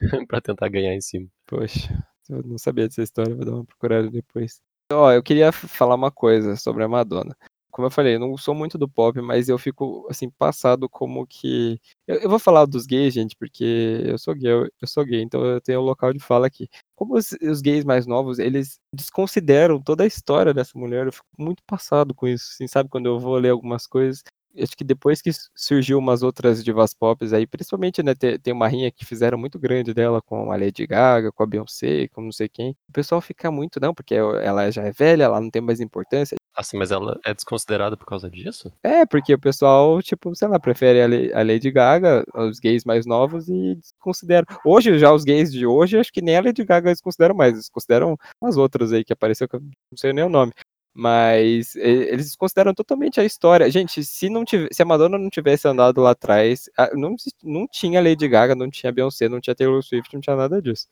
Pra 0.29 0.41
tentar 0.41 0.69
ganhar 0.69 0.95
em 0.95 1.01
cima. 1.01 1.29
poxa, 1.47 2.07
eu 2.29 2.43
não 2.43 2.59
sabia 2.59 2.87
dessa 2.87 3.03
história, 3.03 3.35
vou 3.35 3.45
dar 3.45 3.53
uma 3.53 3.65
procurada 3.65 4.11
depois. 4.11 4.61
Ó, 4.93 5.11
eu 5.13 5.23
queria 5.23 5.51
falar 5.53 5.95
uma 5.95 6.11
coisa 6.11 6.57
sobre 6.57 6.85
a 6.85 6.89
Madonna. 6.89 7.37
como 7.71 7.87
eu 7.87 7.91
falei, 7.91 8.15
eu 8.17 8.21
não 8.21 8.37
sou 8.37 8.55
muito 8.55 8.79
do 8.79 8.89
pop, 8.89 9.21
mas 9.21 9.49
eu 9.49 9.59
fico, 9.59 10.07
assim, 10.11 10.31
passado 10.31 10.89
como 10.89 11.27
que. 11.27 11.81
Eu, 12.07 12.17
eu 12.21 12.31
vou 12.31 12.39
falar 12.39 12.67
dos 12.67 12.87
gays, 12.87 13.15
gente, 13.15 13.35
porque 13.37 13.65
eu 14.05 14.19
sou 14.19 14.35
gay, 14.35 14.53
eu, 14.53 14.65
eu 14.81 14.89
sou 14.89 15.05
gay, 15.05 15.23
então 15.23 15.45
eu 15.45 15.61
tenho 15.61 15.81
o 15.81 15.85
local 15.85 16.13
de 16.13 16.21
fala 16.21 16.47
aqui. 16.47 16.69
Como 16.95 17.17
os, 17.17 17.33
os 17.43 17.61
gays 17.61 17.85
mais 17.85 18.07
novos, 18.07 18.39
eles 18.39 18.79
desconsideram 18.95 19.81
toda 19.83 20.05
a 20.05 20.07
história 20.07 20.55
dessa 20.55 20.79
mulher, 20.79 21.07
eu 21.07 21.13
fico 21.13 21.27
muito 21.39 21.63
passado 21.67 22.15
com 22.15 22.29
isso, 22.29 22.51
assim, 22.55 22.69
sabe? 22.69 22.89
Quando 22.89 23.07
eu 23.07 23.19
vou 23.19 23.37
ler 23.37 23.51
algumas 23.51 23.87
coisas. 23.87 24.23
Acho 24.61 24.77
que 24.77 24.85
depois 24.85 25.21
que 25.21 25.31
surgiu 25.55 25.99
umas 25.99 26.23
outras 26.23 26.63
divas 26.65 26.95
pop 26.95 27.25
aí, 27.35 27.47
principalmente, 27.47 28.03
né, 28.03 28.15
tem, 28.15 28.39
tem 28.39 28.53
uma 28.53 28.69
rinha 28.69 28.91
que 28.91 29.05
fizeram 29.05 29.37
muito 29.39 29.59
grande 29.59 29.93
dela 29.93 30.21
com 30.23 30.53
a 30.53 30.57
Lady 30.57 30.87
Gaga, 30.87 31.33
com 31.33 31.43
a 31.43 31.47
Beyoncé, 31.47 32.09
com 32.09 32.23
não 32.23 32.33
sei 32.33 32.49
quem. 32.49 32.71
O 32.89 32.93
pessoal 32.93 33.21
fica 33.21 33.51
muito, 33.51 33.81
não, 33.81 33.95
porque 33.95 34.15
ela 34.15 34.71
já 34.71 34.83
é 34.83 34.93
velha, 34.93 35.25
ela 35.25 35.41
não 35.41 35.51
tem 35.51 35.63
mais 35.63 35.81
importância. 35.81 36.37
Assim, 36.57 36.77
mas 36.77 36.93
ela 36.93 37.19
é 37.25 37.35
desconsiderada 37.35 37.97
por 37.97 38.07
causa 38.07 38.31
disso? 38.31 38.73
É, 38.83 39.05
porque 39.05 39.35
o 39.35 39.39
pessoal, 39.39 40.01
tipo, 40.01 40.35
sei 40.37 40.47
lá, 40.47 40.61
prefere 40.61 41.33
a, 41.33 41.43
Lady 41.43 41.71
Gaga, 41.71 42.25
os 42.33 42.61
gays 42.61 42.85
mais 42.85 43.05
novos, 43.07 43.49
e 43.49 43.75
desconsideram. 43.75 44.47
Hoje, 44.65 44.97
já 44.99 45.13
os 45.13 45.25
gays 45.25 45.53
de 45.53 45.67
hoje, 45.67 45.99
acho 45.99 46.13
que 46.13 46.23
nem 46.23 46.37
a 46.37 46.41
Lady 46.41 46.65
Gaga 46.65 46.91
eles 46.91 47.01
consideram 47.01 47.35
mais, 47.35 47.55
eles 47.55 47.69
consideram 47.69 48.17
umas 48.41 48.57
outras 48.57 48.93
aí 48.93 49.05
que 49.05 49.13
apareceu, 49.13 49.49
que 49.49 49.57
eu 49.57 49.61
não 49.61 49.97
sei 49.97 50.13
nem 50.13 50.25
o 50.25 50.29
nome. 50.29 50.53
Mas 50.95 51.75
eles 51.75 52.27
desconsideram 52.27 52.73
totalmente 52.73 53.21
a 53.21 53.25
história. 53.25 53.69
Gente, 53.69 54.05
se 54.05 54.31
não 54.31 54.45
tive, 54.45 54.69
se 54.71 54.81
a 54.81 54.85
Madonna 54.87 55.19
não 55.19 55.29
tivesse 55.29 55.67
andado 55.67 56.01
lá 56.01 56.11
atrás, 56.13 56.71
não, 56.93 57.17
não 57.43 57.67
tinha 57.67 58.01
Lady 58.01 58.29
Gaga, 58.29 58.55
não 58.55 58.71
tinha 58.71 58.93
Beyoncé, 58.93 59.29
não 59.29 59.41
tinha 59.41 59.57
Taylor 59.57 59.83
Swift, 59.83 60.15
não 60.15 60.21
tinha 60.21 60.37
nada 60.37 60.63
disso. 60.63 60.87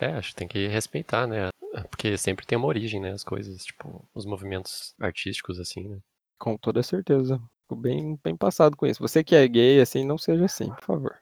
É, 0.00 0.06
acho 0.06 0.30
que 0.30 0.36
tem 0.36 0.48
que 0.48 0.66
respeitar, 0.68 1.26
né? 1.26 1.50
Porque 1.90 2.16
sempre 2.16 2.46
tem 2.46 2.56
uma 2.56 2.66
origem, 2.66 3.00
né? 3.00 3.12
As 3.12 3.22
coisas, 3.22 3.62
tipo, 3.64 4.08
os 4.14 4.24
movimentos 4.24 4.94
artísticos, 4.98 5.60
assim, 5.60 5.86
né? 5.86 5.98
Com 6.38 6.56
toda 6.56 6.82
certeza. 6.82 7.38
Fico 7.62 7.76
bem, 7.76 8.18
bem 8.24 8.36
passado 8.36 8.76
com 8.76 8.86
isso. 8.86 9.00
Você 9.00 9.22
que 9.22 9.34
é 9.34 9.46
gay, 9.46 9.80
assim, 9.80 10.04
não 10.04 10.16
seja 10.16 10.46
assim, 10.46 10.68
por 10.68 10.82
favor. 10.82 11.16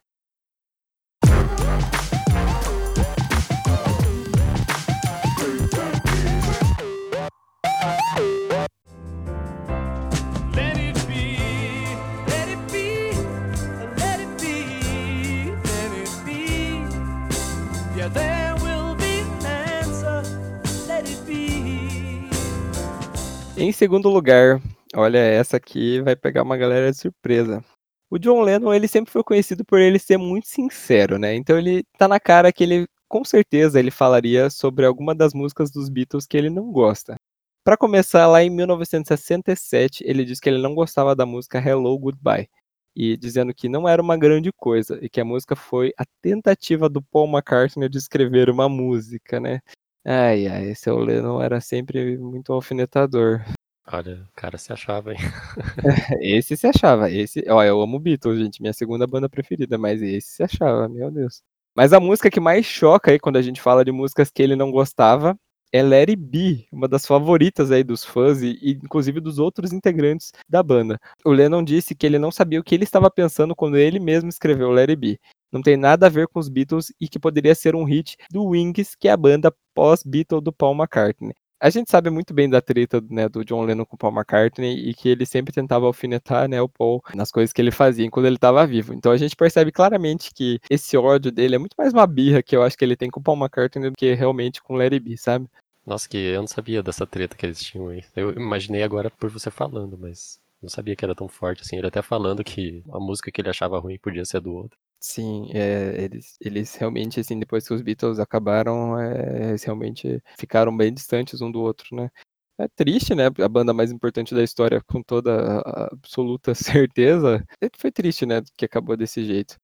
Em 23.61 23.71
segundo 23.71 24.09
lugar, 24.09 24.59
olha, 24.95 25.19
essa 25.19 25.57
aqui 25.57 26.01
vai 26.01 26.15
pegar 26.15 26.41
uma 26.41 26.57
galera 26.57 26.89
de 26.89 26.97
surpresa. 26.97 27.63
O 28.09 28.17
John 28.17 28.41
Lennon, 28.41 28.73
ele 28.73 28.87
sempre 28.87 29.11
foi 29.11 29.23
conhecido 29.23 29.63
por 29.63 29.79
ele 29.79 29.99
ser 29.99 30.17
muito 30.17 30.47
sincero, 30.47 31.19
né? 31.19 31.35
Então 31.35 31.59
ele 31.59 31.83
tá 31.95 32.07
na 32.07 32.19
cara 32.19 32.51
que 32.51 32.63
ele, 32.63 32.87
com 33.07 33.23
certeza, 33.23 33.79
ele 33.79 33.91
falaria 33.91 34.49
sobre 34.49 34.83
alguma 34.83 35.13
das 35.13 35.31
músicas 35.35 35.69
dos 35.69 35.89
Beatles 35.89 36.25
que 36.25 36.35
ele 36.35 36.49
não 36.49 36.71
gosta. 36.71 37.17
Pra 37.63 37.77
começar, 37.77 38.25
lá 38.25 38.41
em 38.41 38.49
1967, 38.49 40.03
ele 40.07 40.25
disse 40.25 40.41
que 40.41 40.49
ele 40.49 40.59
não 40.59 40.73
gostava 40.73 41.15
da 41.15 41.27
música 41.27 41.59
Hello 41.59 41.95
Goodbye, 41.99 42.49
e 42.95 43.15
dizendo 43.15 43.53
que 43.53 43.69
não 43.69 43.87
era 43.87 44.01
uma 44.01 44.17
grande 44.17 44.51
coisa 44.51 44.97
e 45.03 45.07
que 45.07 45.21
a 45.21 45.25
música 45.25 45.55
foi 45.55 45.93
a 45.99 46.03
tentativa 46.19 46.89
do 46.89 46.99
Paul 46.99 47.27
McCartney 47.27 47.87
de 47.87 47.99
escrever 47.99 48.49
uma 48.49 48.67
música, 48.67 49.39
né? 49.39 49.59
Ai, 50.05 50.47
ai, 50.47 50.69
esse 50.71 50.89
Lennon 50.89 51.41
era 51.41 51.61
sempre 51.61 52.17
muito 52.17 52.51
alfinetador. 52.51 53.43
Olha, 53.87 54.27
o 54.31 54.35
cara 54.35 54.57
se 54.57 54.71
achava, 54.73 55.11
hein? 55.13 55.19
Esse 56.21 56.55
se 56.55 56.65
achava, 56.67 57.09
esse, 57.11 57.43
ó, 57.49 57.63
eu 57.63 57.81
amo 57.81 57.99
Beatles, 57.99 58.39
gente, 58.39 58.61
minha 58.61 58.73
segunda 58.73 59.05
banda 59.05 59.27
preferida, 59.27 59.77
mas 59.77 60.01
esse 60.01 60.35
se 60.35 60.43
achava, 60.43 60.87
meu 60.87 61.11
Deus. 61.11 61.41
Mas 61.75 61.93
a 61.93 61.99
música 61.99 62.29
que 62.29 62.39
mais 62.39 62.65
choca 62.65 63.11
aí 63.11 63.19
quando 63.19 63.37
a 63.37 63.41
gente 63.41 63.61
fala 63.61 63.83
de 63.83 63.91
músicas 63.91 64.29
que 64.31 64.41
ele 64.41 64.55
não 64.55 64.71
gostava 64.71 65.37
é 65.73 65.81
Let 65.81 66.09
It 66.09 66.15
Be, 66.17 66.67
uma 66.71 66.87
das 66.87 67.05
favoritas 67.05 67.71
aí 67.71 67.83
dos 67.83 68.03
fãs 68.03 68.41
e, 68.41 68.57
e 68.61 68.71
inclusive 68.73 69.19
dos 69.19 69.39
outros 69.39 69.71
integrantes 69.71 70.31
da 70.49 70.61
banda. 70.61 70.99
O 71.25 71.31
Lennon 71.31 71.63
disse 71.63 71.95
que 71.95 72.05
ele 72.05 72.19
não 72.19 72.31
sabia 72.31 72.59
o 72.59 72.63
que 72.63 72.75
ele 72.75 72.83
estava 72.83 73.09
pensando 73.09 73.55
quando 73.55 73.77
ele 73.77 73.99
mesmo 73.99 74.29
escreveu 74.29 74.69
Let 74.71 74.89
It 74.89 74.99
Be. 74.99 75.19
Não 75.51 75.61
tem 75.61 75.77
nada 75.77 76.07
a 76.07 76.09
ver 76.09 76.27
com 76.27 76.39
os 76.39 76.49
Beatles 76.49 76.93
e 76.99 77.07
que 77.07 77.19
poderia 77.19 77.55
ser 77.55 77.75
um 77.75 77.83
hit 77.83 78.15
do 78.31 78.45
Wings, 78.45 78.95
que 78.95 79.07
é 79.07 79.11
a 79.11 79.17
banda 79.17 79.53
pós-Beatle 79.73 80.41
do 80.41 80.51
Paul 80.51 80.75
McCartney. 80.75 81.33
A 81.59 81.69
gente 81.69 81.91
sabe 81.91 82.09
muito 82.09 82.33
bem 82.33 82.49
da 82.49 82.59
treta 82.59 82.99
né, 83.07 83.29
do 83.29 83.45
John 83.45 83.63
Lennon 83.63 83.85
com 83.85 83.95
o 83.95 83.97
Paul 83.97 84.11
McCartney 84.11 84.89
e 84.89 84.95
que 84.95 85.07
ele 85.07 85.27
sempre 85.27 85.53
tentava 85.53 85.85
alfinetar 85.85 86.49
né, 86.49 86.59
o 86.59 86.67
Paul 86.67 87.03
nas 87.13 87.31
coisas 87.31 87.53
que 87.53 87.61
ele 87.61 87.69
fazia 87.69 88.09
quando 88.09 88.25
ele 88.25 88.37
estava 88.37 88.65
vivo. 88.65 88.95
Então 88.95 89.11
a 89.11 89.17
gente 89.17 89.35
percebe 89.35 89.71
claramente 89.71 90.33
que 90.33 90.59
esse 90.71 90.97
ódio 90.97 91.31
dele 91.31 91.55
é 91.55 91.59
muito 91.59 91.75
mais 91.77 91.93
uma 91.93 92.07
birra 92.07 92.41
que 92.41 92.55
eu 92.55 92.63
acho 92.63 92.75
que 92.75 92.83
ele 92.83 92.95
tem 92.95 93.11
com 93.11 93.19
o 93.19 93.23
Paul 93.23 93.37
McCartney 93.37 93.91
do 93.91 93.95
que 93.95 94.11
realmente 94.15 94.59
com 94.59 94.75
Larry 94.75 94.99
B, 94.99 95.15
sabe? 95.17 95.47
Nossa, 95.85 96.09
que 96.09 96.17
eu 96.17 96.41
não 96.41 96.47
sabia 96.47 96.81
dessa 96.81 97.05
treta 97.05 97.37
que 97.37 97.45
eles 97.45 97.59
tinham 97.59 97.89
aí. 97.89 98.03
Eu 98.15 98.31
imaginei 98.31 98.81
agora 98.81 99.11
por 99.11 99.29
você 99.29 99.51
falando, 99.51 99.95
mas 99.99 100.39
não 100.61 100.69
sabia 100.69 100.95
que 100.95 101.05
era 101.05 101.13
tão 101.13 101.27
forte 101.27 101.61
assim. 101.61 101.77
Ele 101.77 101.87
até 101.87 102.01
falando 102.01 102.43
que 102.43 102.83
a 102.91 102.99
música 102.99 103.31
que 103.31 103.39
ele 103.39 103.49
achava 103.49 103.79
ruim 103.79 103.99
podia 103.99 104.25
ser 104.25 104.41
do 104.41 104.51
outro. 104.51 104.79
Sim, 105.03 105.49
é, 105.51 106.03
eles, 106.03 106.37
eles 106.39 106.75
realmente, 106.75 107.19
assim, 107.19 107.39
depois 107.39 107.67
que 107.67 107.73
os 107.73 107.81
Beatles 107.81 108.19
acabaram, 108.19 108.99
é, 108.99 109.49
eles 109.49 109.63
realmente 109.63 110.21
ficaram 110.37 110.75
bem 110.77 110.93
distantes 110.93 111.41
um 111.41 111.51
do 111.51 111.59
outro, 111.59 111.95
né? 111.95 112.11
É 112.59 112.67
triste, 112.67 113.15
né? 113.15 113.25
A 113.25 113.49
banda 113.49 113.73
mais 113.73 113.91
importante 113.91 114.35
da 114.35 114.43
história, 114.43 114.79
com 114.81 115.01
toda 115.01 115.59
a 115.61 115.89
absoluta 115.91 116.53
certeza. 116.53 117.43
Foi 117.77 117.91
triste, 117.91 118.27
né? 118.27 118.43
Que 118.55 118.65
acabou 118.65 118.95
desse 118.95 119.25
jeito. 119.25 119.55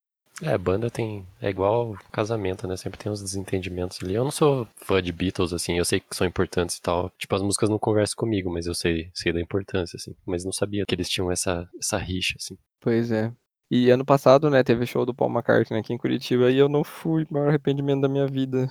É, 0.41 0.57
banda 0.57 0.89
tem. 0.89 1.25
É 1.39 1.49
igual 1.49 1.95
casamento, 2.11 2.67
né? 2.67 2.75
Sempre 2.75 2.97
tem 2.97 3.11
uns 3.11 3.21
desentendimentos 3.21 3.99
ali. 4.01 4.15
Eu 4.15 4.23
não 4.23 4.31
sou 4.31 4.67
fã 4.75 5.01
de 5.01 5.11
Beatles, 5.11 5.53
assim, 5.53 5.77
eu 5.77 5.85
sei 5.85 5.99
que 5.99 6.15
são 6.15 6.25
importantes 6.25 6.77
e 6.77 6.81
tal. 6.81 7.11
Tipo, 7.17 7.35
as 7.35 7.43
músicas 7.43 7.69
não 7.69 7.77
conversam 7.77 8.15
comigo, 8.15 8.51
mas 8.51 8.65
eu 8.65 8.73
sei, 8.73 9.11
sei 9.13 9.31
da 9.31 9.41
importância, 9.41 9.97
assim. 9.97 10.15
Mas 10.25 10.43
não 10.43 10.51
sabia 10.51 10.83
que 10.87 10.95
eles 10.95 11.09
tinham 11.09 11.31
essa, 11.31 11.69
essa 11.79 11.97
rixa, 11.97 12.35
assim. 12.39 12.57
Pois 12.79 13.11
é. 13.11 13.31
E 13.69 13.89
ano 13.89 14.05
passado, 14.05 14.49
né, 14.49 14.63
teve 14.63 14.85
show 14.85 15.05
do 15.05 15.13
Paul 15.13 15.31
McCartney 15.31 15.79
aqui 15.79 15.93
em 15.93 15.97
Curitiba 15.97 16.49
e 16.49 16.57
eu 16.57 16.69
não 16.69 16.83
fui, 16.83 17.27
maior 17.29 17.49
arrependimento 17.49 18.01
da 18.01 18.07
minha 18.07 18.25
vida. 18.27 18.69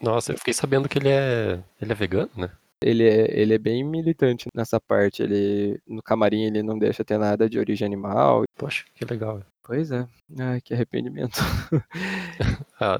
Nossa, 0.00 0.32
eu 0.32 0.38
fiquei 0.38 0.54
sabendo 0.54 0.88
que 0.88 0.98
ele 0.98 1.08
é. 1.08 1.62
Ele 1.80 1.92
é 1.92 1.94
vegano, 1.94 2.30
né? 2.36 2.50
Ele 2.82 3.06
é, 3.06 3.38
ele 3.38 3.54
é 3.54 3.58
bem 3.58 3.84
militante 3.84 4.48
nessa 4.54 4.80
parte. 4.80 5.22
Ele 5.22 5.80
no 5.86 6.02
camarim 6.02 6.44
ele 6.44 6.62
não 6.62 6.78
deixa 6.78 7.04
ter 7.04 7.18
nada 7.18 7.48
de 7.48 7.58
origem 7.58 7.86
animal. 7.86 8.44
Poxa, 8.56 8.84
que 8.94 9.04
legal. 9.04 9.42
Pois 9.62 9.90
é. 9.90 10.06
Ai, 10.38 10.60
que 10.60 10.74
arrependimento. 10.74 11.38
Ah, 12.82 12.98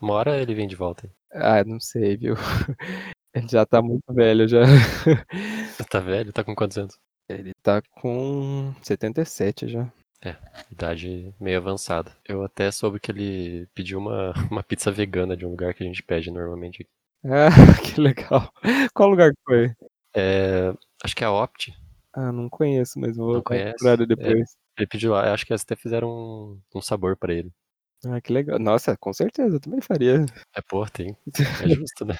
uma 0.00 0.14
hora 0.14 0.36
ele 0.42 0.54
vem 0.54 0.66
de 0.66 0.74
volta. 0.74 1.08
ah, 1.32 1.62
não 1.64 1.78
sei, 1.78 2.16
viu? 2.16 2.34
Ele 3.32 3.46
já 3.48 3.64
tá 3.64 3.80
muito 3.80 4.12
velho 4.12 4.48
já. 4.48 4.62
Tá 5.88 6.00
velho? 6.00 6.32
Tá 6.32 6.42
com 6.42 6.52
quantos 6.54 6.76
anos? 6.78 6.98
Ele 7.28 7.52
tá 7.62 7.80
com 7.92 8.74
77 8.82 9.68
já. 9.68 9.88
Idade 10.70 11.34
meio 11.40 11.58
avançada. 11.58 12.12
Eu 12.28 12.44
até 12.44 12.70
soube 12.70 13.00
que 13.00 13.10
ele 13.10 13.66
pediu 13.74 13.98
uma, 13.98 14.32
uma 14.50 14.62
pizza 14.62 14.90
vegana 14.90 15.36
de 15.36 15.46
um 15.46 15.50
lugar 15.50 15.74
que 15.74 15.82
a 15.82 15.86
gente 15.86 16.02
pede 16.02 16.30
normalmente. 16.30 16.88
Ah, 17.22 17.50
que 17.84 18.00
legal. 18.00 18.50
Qual 18.94 19.10
lugar 19.10 19.32
que 19.32 19.40
foi? 19.44 19.70
É, 20.16 20.72
acho 21.04 21.14
que 21.14 21.22
é 21.22 21.26
a 21.26 21.30
Opt. 21.30 21.70
Ah, 22.14 22.32
não 22.32 22.48
conheço, 22.48 22.98
mas 22.98 23.14
vou 23.14 23.42
conhece? 23.42 23.72
procurada 23.72 24.06
depois. 24.06 24.56
Ele 24.78 24.86
pediu 24.86 25.12
lá, 25.12 25.30
acho 25.30 25.44
que 25.44 25.52
eles 25.52 25.60
até 25.62 25.76
fizeram 25.76 26.08
um, 26.08 26.60
um 26.74 26.80
sabor 26.80 27.18
pra 27.18 27.34
ele. 27.34 27.52
Ah, 28.06 28.22
que 28.22 28.32
legal. 28.32 28.58
Nossa, 28.58 28.96
com 28.96 29.12
certeza, 29.12 29.56
eu 29.56 29.60
também 29.60 29.82
faria. 29.82 30.24
É, 30.56 30.62
pô, 30.62 30.86
tem. 30.86 31.14
É 31.62 31.68
justo, 31.68 32.06
né? 32.06 32.16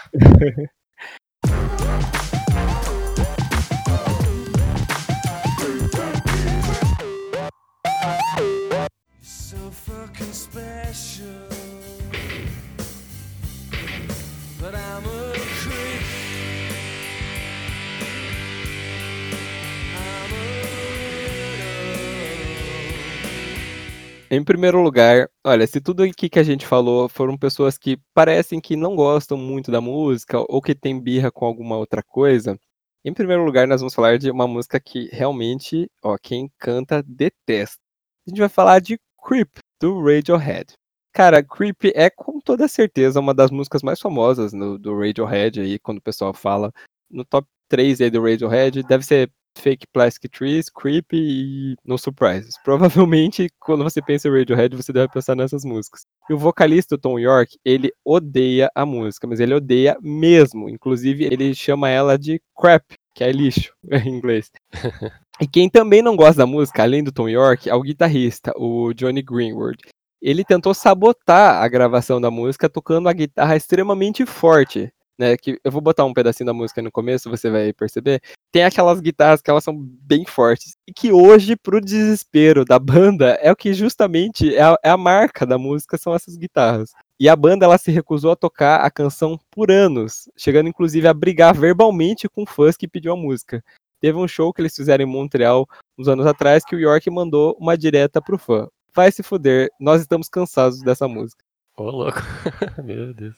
Em 24.32 24.44
primeiro 24.44 24.82
lugar, 24.82 25.28
olha, 25.44 25.64
se 25.64 25.80
tudo 25.80 26.02
aqui 26.02 26.28
que 26.28 26.38
a 26.40 26.42
gente 26.42 26.66
falou 26.66 27.08
foram 27.08 27.38
pessoas 27.38 27.78
que 27.78 27.96
parecem 28.12 28.60
que 28.60 28.74
não 28.74 28.96
gostam 28.96 29.36
muito 29.36 29.70
da 29.70 29.80
música 29.80 30.44
ou 30.48 30.60
que 30.60 30.74
tem 30.74 31.00
birra 31.00 31.30
com 31.30 31.44
alguma 31.44 31.76
outra 31.76 32.02
coisa, 32.02 32.58
em 33.04 33.14
primeiro 33.14 33.44
lugar 33.44 33.68
nós 33.68 33.80
vamos 33.80 33.94
falar 33.94 34.18
de 34.18 34.28
uma 34.28 34.48
música 34.48 34.80
que 34.80 35.08
realmente, 35.12 35.88
ó, 36.02 36.16
quem 36.20 36.50
canta 36.58 37.00
detesta. 37.00 37.78
A 38.26 38.30
gente 38.30 38.40
vai 38.40 38.48
falar 38.48 38.80
de 38.80 38.98
Creep, 39.24 39.50
do 39.80 40.00
Radiohead. 40.00 40.79
Cara, 41.20 41.42
Creep 41.42 41.84
é 41.94 42.08
com 42.08 42.40
toda 42.40 42.66
certeza 42.66 43.20
uma 43.20 43.34
das 43.34 43.50
músicas 43.50 43.82
mais 43.82 44.00
famosas 44.00 44.54
no- 44.54 44.78
do 44.78 44.96
Radiohead 44.98 45.60
aí, 45.60 45.78
quando 45.78 45.98
o 45.98 46.02
pessoal 46.02 46.32
fala 46.32 46.72
no 47.10 47.26
top 47.26 47.46
3 47.68 48.00
aí 48.00 48.08
do 48.08 48.22
Radiohead, 48.22 48.82
deve 48.84 49.04
ser 49.04 49.30
Fake 49.58 49.86
Plastic 49.92 50.32
Trees, 50.32 50.70
Creepy 50.70 51.18
e 51.18 51.76
No 51.84 51.98
Surprises. 51.98 52.54
Provavelmente, 52.64 53.48
quando 53.60 53.84
você 53.84 54.00
pensa 54.00 54.28
em 54.28 54.30
Radiohead, 54.32 54.74
você 54.74 54.94
deve 54.94 55.12
pensar 55.12 55.34
nessas 55.36 55.62
músicas. 55.62 56.06
E 56.30 56.32
o 56.32 56.38
vocalista, 56.38 56.94
o 56.94 56.98
Tom 56.98 57.18
York, 57.18 57.58
ele 57.66 57.92
odeia 58.02 58.70
a 58.74 58.86
música, 58.86 59.26
mas 59.26 59.40
ele 59.40 59.52
odeia 59.52 59.98
mesmo. 60.00 60.70
Inclusive, 60.70 61.26
ele 61.26 61.54
chama 61.54 61.90
ela 61.90 62.18
de 62.18 62.40
crap, 62.58 62.94
que 63.14 63.22
é 63.22 63.30
lixo 63.30 63.74
em 63.92 64.08
inglês. 64.08 64.50
E 65.42 65.46
quem 65.46 65.70
também 65.70 66.02
não 66.02 66.16
gosta 66.16 66.36
da 66.42 66.46
música, 66.46 66.82
além 66.82 67.02
do 67.02 67.10
Tom 67.10 67.26
York, 67.26 67.66
é 67.66 67.74
o 67.74 67.80
guitarrista, 67.80 68.52
o 68.58 68.92
Johnny 68.92 69.22
Greenwood. 69.22 69.78
Ele 70.20 70.44
tentou 70.44 70.74
sabotar 70.74 71.62
a 71.62 71.68
gravação 71.68 72.20
da 72.20 72.30
música 72.30 72.68
tocando 72.68 73.08
a 73.08 73.12
guitarra 73.12 73.56
extremamente 73.56 74.26
forte. 74.26 74.92
Né, 75.18 75.36
que 75.36 75.60
eu 75.62 75.70
vou 75.70 75.82
botar 75.82 76.06
um 76.06 76.14
pedacinho 76.14 76.46
da 76.46 76.54
música 76.54 76.80
no 76.80 76.90
começo, 76.90 77.28
você 77.28 77.50
vai 77.50 77.74
perceber. 77.74 78.22
Tem 78.50 78.64
aquelas 78.64 79.00
guitarras 79.00 79.42
que 79.42 79.50
elas 79.50 79.62
são 79.62 79.76
bem 79.78 80.24
fortes. 80.24 80.78
E 80.88 80.94
que 80.94 81.12
hoje, 81.12 81.56
pro 81.56 81.78
desespero 81.78 82.64
da 82.64 82.78
banda, 82.78 83.38
é 83.42 83.52
o 83.52 83.56
que 83.56 83.74
justamente 83.74 84.54
é 84.54 84.62
a, 84.62 84.78
é 84.82 84.88
a 84.88 84.96
marca 84.96 85.44
da 85.44 85.58
música, 85.58 85.98
são 85.98 86.14
essas 86.14 86.38
guitarras. 86.38 86.92
E 87.18 87.28
a 87.28 87.36
banda 87.36 87.66
ela 87.66 87.76
se 87.76 87.90
recusou 87.90 88.32
a 88.32 88.36
tocar 88.36 88.80
a 88.80 88.90
canção 88.90 89.38
por 89.50 89.70
anos, 89.70 90.26
chegando 90.38 90.70
inclusive 90.70 91.06
a 91.06 91.12
brigar 91.12 91.54
verbalmente 91.54 92.26
com 92.26 92.46
fãs 92.46 92.74
que 92.74 92.88
pediu 92.88 93.12
a 93.12 93.16
música. 93.16 93.62
Teve 94.00 94.16
um 94.16 94.26
show 94.26 94.54
que 94.54 94.62
eles 94.62 94.74
fizeram 94.74 95.04
em 95.04 95.06
Montreal 95.06 95.68
uns 95.98 96.08
anos 96.08 96.26
atrás 96.26 96.64
que 96.64 96.74
o 96.74 96.80
York 96.80 97.10
mandou 97.10 97.54
uma 97.60 97.76
direta 97.76 98.22
pro 98.22 98.38
fã. 98.38 98.66
Vai 98.94 99.10
se 99.12 99.22
fuder, 99.22 99.70
nós 99.80 100.00
estamos 100.00 100.28
cansados 100.28 100.80
dessa 100.82 101.06
música. 101.08 101.44
Ô, 101.76 101.84
louco. 101.90 102.18
Meu 102.84 103.14
Deus. 103.14 103.34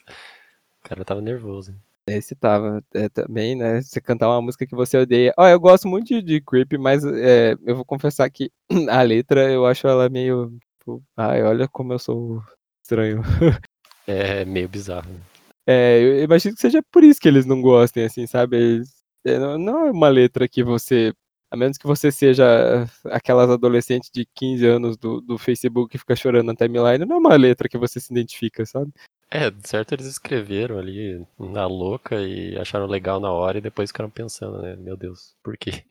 O 0.85 0.89
cara 0.89 1.05
tava 1.05 1.21
nervoso. 1.21 1.71
hein? 1.71 1.77
Esse 2.07 2.35
tava 2.35 2.83
é, 2.95 3.09
também, 3.09 3.55
né? 3.55 3.81
Você 3.81 4.01
cantar 4.01 4.29
uma 4.29 4.43
música 4.43 4.67
que 4.67 4.75
você 4.75 4.99
odeia. 4.99 5.33
Ó, 5.39 5.47
eu 5.47 5.61
gosto 5.61 5.87
muito 5.87 6.07
de, 6.09 6.21
de 6.23 6.41
Creep, 6.41 6.73
mas 6.79 7.05
é, 7.05 7.55
eu 7.65 7.77
vou 7.77 7.85
confessar 7.85 8.29
que 8.31 8.51
a 8.91 9.03
letra 9.03 9.51
eu 9.53 9.65
acho 9.67 9.87
ela 9.87 10.09
meio. 10.09 10.51
Tipo, 10.81 11.03
ai, 11.17 11.43
olha 11.45 11.69
como 11.69 11.93
eu 11.93 11.99
sou 11.99 12.43
estranho. 12.83 13.23
É 14.05 14.45
meio 14.45 14.69
bizarro. 14.69 15.09
né? 15.13 15.21
É, 15.65 16.01
eu 16.03 16.25
imagino 16.25 16.57
que 16.57 16.61
seja 16.61 16.83
por 16.91 17.05
isso 17.05 17.21
que 17.21 17.29
eles 17.29 17.47
não 17.47 17.63
gostem, 17.63 18.05
assim, 18.05 18.27
sabe? 18.27 18.57
Eles- 18.57 18.91
é, 19.25 19.39
não, 19.39 19.57
não 19.57 19.87
é 19.87 19.91
uma 19.93 20.09
letra 20.09 20.49
que 20.49 20.65
você. 20.65 21.15
A 21.53 21.57
menos 21.57 21.77
que 21.77 21.87
você 21.87 22.11
seja 22.11 22.87
aquelas 23.05 23.51
adolescentes 23.51 24.09
de 24.11 24.25
15 24.35 24.67
anos 24.67 24.97
do, 24.97 25.21
do 25.21 25.37
Facebook 25.37 25.91
que 25.91 25.99
fica 25.99 26.17
chorando 26.17 26.47
na 26.47 26.55
timeline, 26.55 27.05
não 27.05 27.17
é 27.17 27.19
uma 27.19 27.37
letra 27.37 27.69
que 27.69 27.77
você 27.77 28.01
se 28.01 28.11
identifica, 28.11 28.65
sabe? 28.65 28.91
É, 29.31 29.51
de 29.51 29.69
certo 29.69 29.93
eles 29.93 30.07
escreveram 30.07 30.79
ali 30.79 31.23
na 31.39 31.67
louca 31.67 32.23
e 32.23 32.57
acharam 32.59 32.87
legal 32.87 33.21
na 33.21 33.31
hora 33.31 33.59
e 33.59 33.61
depois 33.61 33.91
ficaram 33.91 34.09
pensando, 34.09 34.63
né? 34.63 34.77
Meu 34.77 34.97
Deus, 34.97 35.35
por 35.43 35.59
quê? 35.59 35.85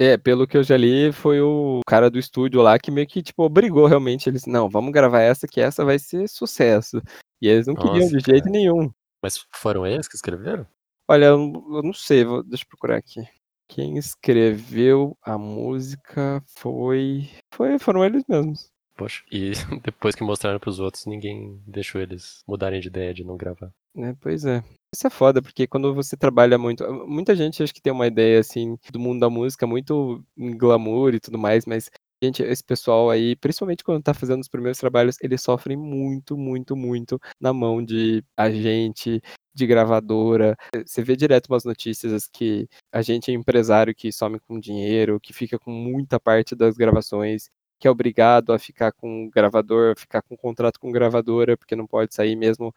É, 0.00 0.16
pelo 0.16 0.46
que 0.46 0.56
eu 0.56 0.62
já 0.62 0.76
li, 0.76 1.10
foi 1.10 1.40
o 1.40 1.80
cara 1.84 2.08
do 2.08 2.20
estúdio 2.20 2.62
lá 2.62 2.78
que 2.78 2.88
meio 2.88 3.06
que, 3.08 3.20
tipo, 3.20 3.42
obrigou 3.42 3.86
realmente 3.86 4.28
eles, 4.28 4.46
não, 4.46 4.68
vamos 4.68 4.92
gravar 4.92 5.20
essa 5.22 5.48
que 5.48 5.60
essa 5.60 5.84
vai 5.84 5.98
ser 5.98 6.28
sucesso. 6.28 7.02
E 7.42 7.48
eles 7.48 7.66
não 7.66 7.74
queriam 7.74 7.94
Nossa, 8.04 8.16
de 8.16 8.24
jeito 8.24 8.44
cara. 8.44 8.52
nenhum. 8.52 8.88
Mas 9.20 9.44
foram 9.52 9.84
eles 9.84 10.06
que 10.06 10.14
escreveram? 10.14 10.64
Olha, 11.08 11.24
eu, 11.26 11.38
eu 11.72 11.82
não 11.82 11.92
sei, 11.92 12.24
vou- 12.24 12.44
deixa 12.44 12.62
eu 12.62 12.68
procurar 12.68 12.96
aqui. 12.96 13.20
Quem 13.68 13.98
escreveu 13.98 15.16
a 15.22 15.36
música 15.36 16.42
foi. 16.56 17.28
foi 17.52 17.78
foram 17.78 18.04
eles 18.04 18.24
mesmos. 18.28 18.70
Poxa. 18.96 19.22
E 19.30 19.52
depois 19.84 20.14
que 20.14 20.24
mostraram 20.24 20.58
pros 20.58 20.80
outros, 20.80 21.06
ninguém 21.06 21.62
deixou 21.66 22.00
eles 22.00 22.42
mudarem 22.46 22.80
de 22.80 22.88
ideia 22.88 23.14
de 23.14 23.24
não 23.24 23.36
gravar. 23.36 23.70
né? 23.94 24.16
pois 24.20 24.44
é. 24.44 24.62
Isso 24.92 25.06
é 25.06 25.10
foda, 25.10 25.42
porque 25.42 25.66
quando 25.66 25.94
você 25.94 26.16
trabalha 26.16 26.56
muito. 26.56 26.82
Muita 27.06 27.36
gente 27.36 27.62
acho 27.62 27.74
que 27.74 27.82
tem 27.82 27.92
uma 27.92 28.06
ideia, 28.06 28.40
assim, 28.40 28.76
do 28.90 28.98
mundo 28.98 29.20
da 29.20 29.28
música 29.28 29.66
muito 29.66 30.24
em 30.36 30.56
glamour 30.56 31.14
e 31.14 31.20
tudo 31.20 31.38
mais, 31.38 31.66
mas, 31.66 31.90
gente, 32.22 32.42
esse 32.42 32.62
pessoal 32.64 33.10
aí, 33.10 33.36
principalmente 33.36 33.84
quando 33.84 34.02
tá 34.02 34.12
fazendo 34.14 34.40
os 34.40 34.48
primeiros 34.48 34.78
trabalhos, 34.78 35.16
eles 35.22 35.42
sofrem 35.42 35.76
muito, 35.76 36.36
muito, 36.36 36.76
muito 36.76 37.20
na 37.40 37.52
mão 37.52 37.84
de 37.84 38.24
agente, 38.36 39.20
de 39.54 39.66
gravadora. 39.66 40.56
Você 40.86 41.02
vê 41.02 41.16
direto 41.16 41.48
umas 41.48 41.64
notícias 41.64 42.28
que 42.28 42.68
a 42.92 43.02
gente 43.02 43.30
é 43.30 43.34
empresário 43.34 43.94
que 43.94 44.12
some 44.12 44.40
com 44.40 44.58
dinheiro, 44.58 45.20
que 45.20 45.32
fica 45.32 45.58
com 45.58 45.70
muita 45.70 46.18
parte 46.20 46.54
das 46.54 46.76
gravações, 46.76 47.50
que 47.78 47.86
é 47.88 47.90
obrigado 47.90 48.52
a 48.52 48.58
ficar 48.58 48.92
com 48.92 49.26
o 49.26 49.30
gravador, 49.30 49.96
ficar 49.98 50.22
com 50.22 50.36
contrato 50.36 50.80
com 50.80 50.90
gravadora, 50.92 51.56
porque 51.56 51.76
não 51.76 51.86
pode 51.86 52.14
sair 52.14 52.36
mesmo 52.36 52.74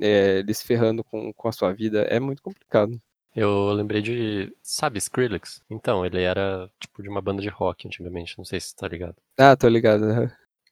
é, 0.00 0.38
eles 0.40 0.62
ferrando 0.62 1.02
com, 1.04 1.32
com 1.32 1.48
a 1.48 1.52
sua 1.52 1.72
vida. 1.72 2.02
É 2.02 2.20
muito 2.20 2.42
complicado. 2.42 3.00
Eu 3.36 3.70
lembrei 3.72 4.00
de. 4.00 4.50
Sabe, 4.62 4.96
Skrillex? 4.96 5.62
Então, 5.68 6.06
ele 6.06 6.22
era 6.22 6.70
tipo 6.80 7.02
de 7.02 7.08
uma 7.10 7.20
banda 7.20 7.42
de 7.42 7.50
rock 7.50 7.86
antigamente, 7.86 8.38
não 8.38 8.44
sei 8.46 8.58
se 8.58 8.68
você 8.68 8.76
tá 8.76 8.88
ligado. 8.88 9.16
Ah, 9.38 9.54
tô 9.54 9.68
ligado. 9.68 10.06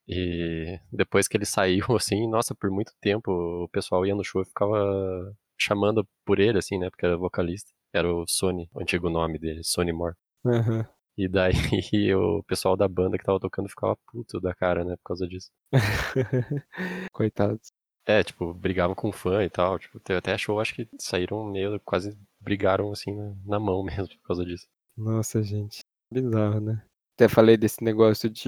E 0.09 0.81
depois 0.90 1.29
que 1.29 1.37
ele 1.37 1.44
saiu, 1.44 1.85
assim, 1.94 2.27
nossa, 2.27 2.55
por 2.55 2.70
muito 2.70 2.92
tempo 3.03 3.31
o 3.64 3.68
pessoal 3.68 4.07
ia 4.07 4.14
no 4.14 4.24
show 4.24 4.40
e 4.40 4.46
ficava 4.46 5.37
chamando 5.59 6.09
por 6.24 6.40
ele, 6.40 6.59
assim, 6.59 6.79
né? 6.79 6.88
Porque 6.88 7.05
era 7.05 7.18
vocalista. 7.18 7.70
Era 7.92 8.12
o 8.12 8.24
Sony, 8.27 8.68
o 8.72 8.81
antigo 8.81 9.11
nome 9.11 9.38
dele, 9.38 9.62
Sony 9.62 9.92
Moore. 9.92 10.16
Aham. 10.46 10.87
E 11.16 11.29
daí 11.29 11.53
o 12.16 12.42
pessoal 12.44 12.77
da 12.77 12.88
banda 12.88 13.16
que 13.16 13.24
tava 13.24 13.38
tocando 13.38 13.68
ficava 13.68 13.96
puto 14.11 14.40
da 14.40 14.55
cara, 14.55 14.85
né? 14.85 14.96
Por 14.96 15.05
causa 15.05 15.29
disso. 15.29 15.50
Coitados. 17.12 17.70
É, 18.07 18.22
tipo, 18.22 18.53
brigavam 18.53 18.94
com 18.94 19.12
fã 19.12 19.44
e 19.44 19.50
tal. 19.50 19.79
Tipo, 19.79 20.00
até 20.12 20.37
show, 20.37 20.61
acho 20.61 20.74
que 20.74 20.88
saíram 20.98 21.44
meio, 21.44 21.81
quase 21.85 22.18
brigaram 22.44 22.92
assim 22.92 23.12
na, 23.44 23.59
mão 23.59 23.83
mesmo 23.85 24.09
por 24.09 24.28
causa 24.28 24.44
disso. 24.44 24.66
Nossa, 24.96 25.42
gente. 25.42 25.80
Bizarro, 26.12 26.61
né? 26.61 26.83
Até 27.16 27.28
falei 27.28 27.57
desse 27.57 27.83
negócio 27.83 28.28
de 28.28 28.42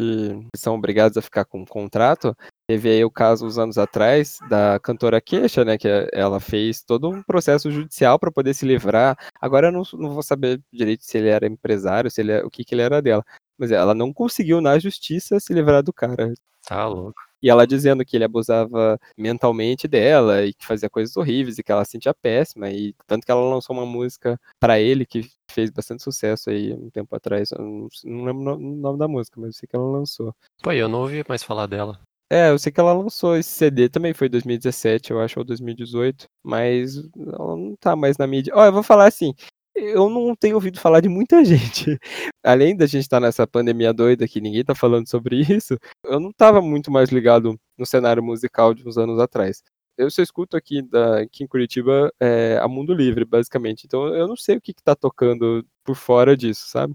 que 0.53 0.59
são 0.59 0.75
obrigados 0.75 1.17
a 1.17 1.23
ficar 1.23 1.45
com 1.45 1.61
um 1.61 1.65
contrato. 1.65 2.37
Teve 2.69 2.91
aí 2.91 3.05
o 3.05 3.11
caso 3.11 3.47
uns 3.47 3.59
anos 3.59 3.79
atrás 3.79 4.41
da 4.49 4.81
cantora 4.81 5.21
Queixa, 5.21 5.65
né? 5.65 5.79
Que 5.79 5.89
ela 6.13 6.41
fez 6.41 6.83
todo 6.83 7.09
um 7.09 7.23
processo 7.23 7.71
judicial 7.71 8.19
para 8.19 8.33
poder 8.33 8.55
se 8.55 8.67
livrar. 8.67 9.17
Agora 9.41 9.69
eu 9.69 9.73
não, 9.73 9.83
não 9.95 10.11
vou 10.11 10.23
saber 10.23 10.61
direito 10.73 11.05
se 11.05 11.17
ele 11.17 11.29
era 11.29 11.47
empresário, 11.47 12.11
se 12.11 12.21
ele 12.21 12.33
é- 12.33 12.45
o 12.45 12.51
que, 12.51 12.65
que 12.65 12.75
ele 12.75 12.83
era 12.83 13.01
dela. 13.01 13.25
Mas 13.57 13.71
ela 13.71 13.95
não 13.95 14.13
conseguiu 14.13 14.61
na 14.61 14.79
justiça 14.81 15.39
se 15.39 15.55
livrar 15.55 15.83
do 15.83 15.93
cara. 15.93 16.35
Tá 16.67 16.87
louco. 16.89 17.26
E 17.43 17.51
ela 17.51 17.67
dizendo 17.67 18.05
que 18.05 18.17
ele 18.17 18.25
abusava 18.25 18.99
mentalmente 19.17 19.87
dela 19.89 20.45
e 20.45 20.55
que 20.55 20.67
fazia 20.67 20.89
coisas 20.91 21.17
horríveis 21.17 21.59
e 21.59 21.63
que 21.63 21.71
ela 21.73 21.85
se 21.85 21.93
sentia 21.93 22.15
péssima. 22.15 22.71
E 22.71 22.95
tanto 23.07 23.25
que 23.25 23.31
ela 23.31 23.41
lançou 23.49 23.77
uma 23.77 23.87
música 23.87 24.39
pra 24.61 24.79
ele 24.81 25.05
que 25.07 25.29
fez 25.51 25.71
bastante 25.71 26.03
sucesso 26.03 26.51
aí 26.51 26.73
um 26.73 26.91
tempo 26.91 27.15
atrás. 27.15 27.51
Não, 27.53 27.89
não 28.05 28.25
lembro 28.25 28.41
o 28.43 28.45
no- 28.45 28.57
o 28.57 28.77
nome 28.77 28.99
da 28.99 29.09
música, 29.09 29.41
mas 29.41 29.49
eu 29.49 29.53
sei 29.61 29.69
que 29.69 29.77
ela 29.77 29.91
lançou. 29.91 30.35
Pô, 30.63 30.73
eu 30.73 30.89
não 30.89 31.01
ouvi 31.01 31.25
mais 31.29 31.43
falar 31.43 31.67
dela. 31.67 32.01
É, 32.29 32.51
eu 32.51 32.59
sei 32.59 32.73
que 32.73 32.81
ela 32.81 32.93
lançou 32.93 33.37
esse 33.37 33.51
CD 33.51 33.89
também, 33.89 34.13
foi 34.13 34.29
2017, 34.29 35.13
eu 35.13 35.21
acho, 35.21 35.39
ou 35.39 35.45
2018, 35.45 36.27
mas 36.43 36.97
ela 37.17 37.57
não 37.57 37.77
tá 37.77 37.95
mais 37.95 38.19
na 38.19 38.27
mídia. 38.27 38.53
Ó, 38.57 38.65
eu 38.67 38.73
vou 38.73 38.83
falar 38.83 39.07
assim, 39.07 39.33
eu 39.77 40.09
não 40.09 40.35
tenho 40.35 40.55
ouvido 40.55 40.81
falar 40.81 41.01
de 41.01 41.09
muita 41.09 41.45
gente. 41.45 41.99
Além 42.45 42.77
da 42.77 42.87
gente 42.87 43.03
estar 43.03 43.21
nessa 43.21 43.47
pandemia 43.47 43.93
doida 43.93 44.27
que 44.27 44.41
ninguém 44.41 44.65
tá 44.65 44.75
falando 44.75 45.09
sobre 45.09 45.41
isso, 45.57 45.79
eu 46.05 46.21
não 46.21 46.33
tava 46.33 46.61
muito 46.61 46.91
mais 46.91 47.11
ligado 47.11 47.59
no 47.79 47.87
cenário 47.87 48.23
musical 48.23 48.75
de 48.75 48.87
uns 48.87 48.97
anos 48.99 49.19
atrás. 49.19 49.63
Eu 49.99 50.11
só 50.11 50.23
escuto 50.23 50.57
aqui, 50.57 50.83
da, 50.83 51.21
aqui 51.23 51.45
em 51.45 51.47
Curitiba 51.47 52.13
é, 52.21 52.59
a 52.61 52.69
Mundo 52.69 52.93
Livre, 52.93 53.25
basicamente. 53.25 53.85
Então 53.87 54.07
eu 54.15 54.27
não 54.29 54.37
sei 54.37 54.57
o 54.57 54.61
que, 54.61 54.75
que 54.75 54.83
tá 54.83 54.95
tocando 54.95 55.65
por 55.85 55.97
fora 55.97 56.37
disso, 56.37 56.69
sabe? 56.69 56.95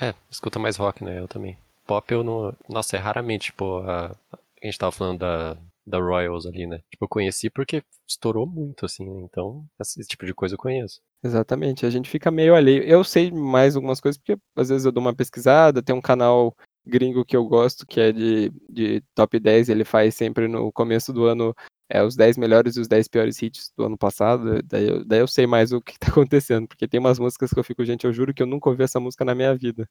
É, 0.00 0.14
escuta 0.30 0.58
mais 0.58 0.76
rock, 0.76 1.02
né? 1.02 1.18
Eu 1.18 1.26
também. 1.26 1.58
Pop 1.86 2.12
eu 2.12 2.22
não. 2.22 2.54
Nossa, 2.68 2.96
é 2.96 3.00
raramente, 3.00 3.46
tipo, 3.46 3.78
a, 3.78 4.14
a 4.32 4.66
gente 4.66 4.78
tava 4.78 4.92
falando 4.92 5.20
da, 5.20 5.56
da 5.86 5.98
Royals 5.98 6.46
ali, 6.46 6.66
né? 6.66 6.80
Tipo, 6.90 7.04
eu 7.04 7.08
conheci 7.08 7.48
porque 7.48 7.82
estourou 8.06 8.46
muito, 8.46 8.84
assim, 8.84 9.08
né? 9.08 9.22
Então, 9.22 9.64
esse 9.80 10.06
tipo 10.06 10.26
de 10.26 10.34
coisa 10.34 10.54
eu 10.54 10.58
conheço. 10.58 11.00
Exatamente, 11.22 11.84
a 11.84 11.90
gente 11.90 12.08
fica 12.08 12.30
meio 12.30 12.54
alheio. 12.54 12.82
Eu 12.84 13.02
sei 13.02 13.30
mais 13.30 13.74
algumas 13.74 14.00
coisas 14.00 14.16
porque 14.18 14.40
às 14.56 14.68
vezes 14.68 14.84
eu 14.84 14.92
dou 14.92 15.00
uma 15.02 15.14
pesquisada, 15.14 15.82
tem 15.82 15.94
um 15.94 16.00
canal 16.00 16.54
gringo 16.86 17.24
que 17.24 17.36
eu 17.36 17.44
gosto 17.44 17.86
que 17.86 18.00
é 18.00 18.12
de, 18.12 18.50
de 18.68 19.02
top 19.14 19.38
10, 19.38 19.68
ele 19.68 19.84
faz 19.84 20.14
sempre 20.14 20.48
no 20.48 20.72
começo 20.72 21.12
do 21.12 21.24
ano 21.24 21.54
é, 21.88 22.02
os 22.02 22.16
10 22.16 22.38
melhores 22.38 22.76
e 22.76 22.80
os 22.80 22.88
10 22.88 23.08
piores 23.08 23.40
hits 23.42 23.72
do 23.76 23.84
ano 23.84 23.98
passado, 23.98 24.62
daí 24.62 24.88
eu, 24.88 25.04
daí 25.04 25.20
eu 25.20 25.26
sei 25.26 25.46
mais 25.46 25.72
o 25.72 25.80
que 25.80 25.98
tá 25.98 26.08
acontecendo, 26.12 26.68
porque 26.68 26.88
tem 26.88 27.00
umas 27.00 27.18
músicas 27.18 27.50
que 27.50 27.58
eu 27.58 27.64
fico, 27.64 27.84
gente, 27.84 28.04
eu 28.04 28.12
juro 28.12 28.32
que 28.32 28.42
eu 28.42 28.46
nunca 28.46 28.70
ouvi 28.70 28.82
essa 28.84 29.00
música 29.00 29.24
na 29.24 29.34
minha 29.34 29.54
vida. 29.54 29.88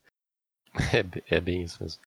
É, 0.93 1.37
é 1.37 1.39
bem 1.41 1.63
isso 1.63 1.81
mesmo. 1.81 2.06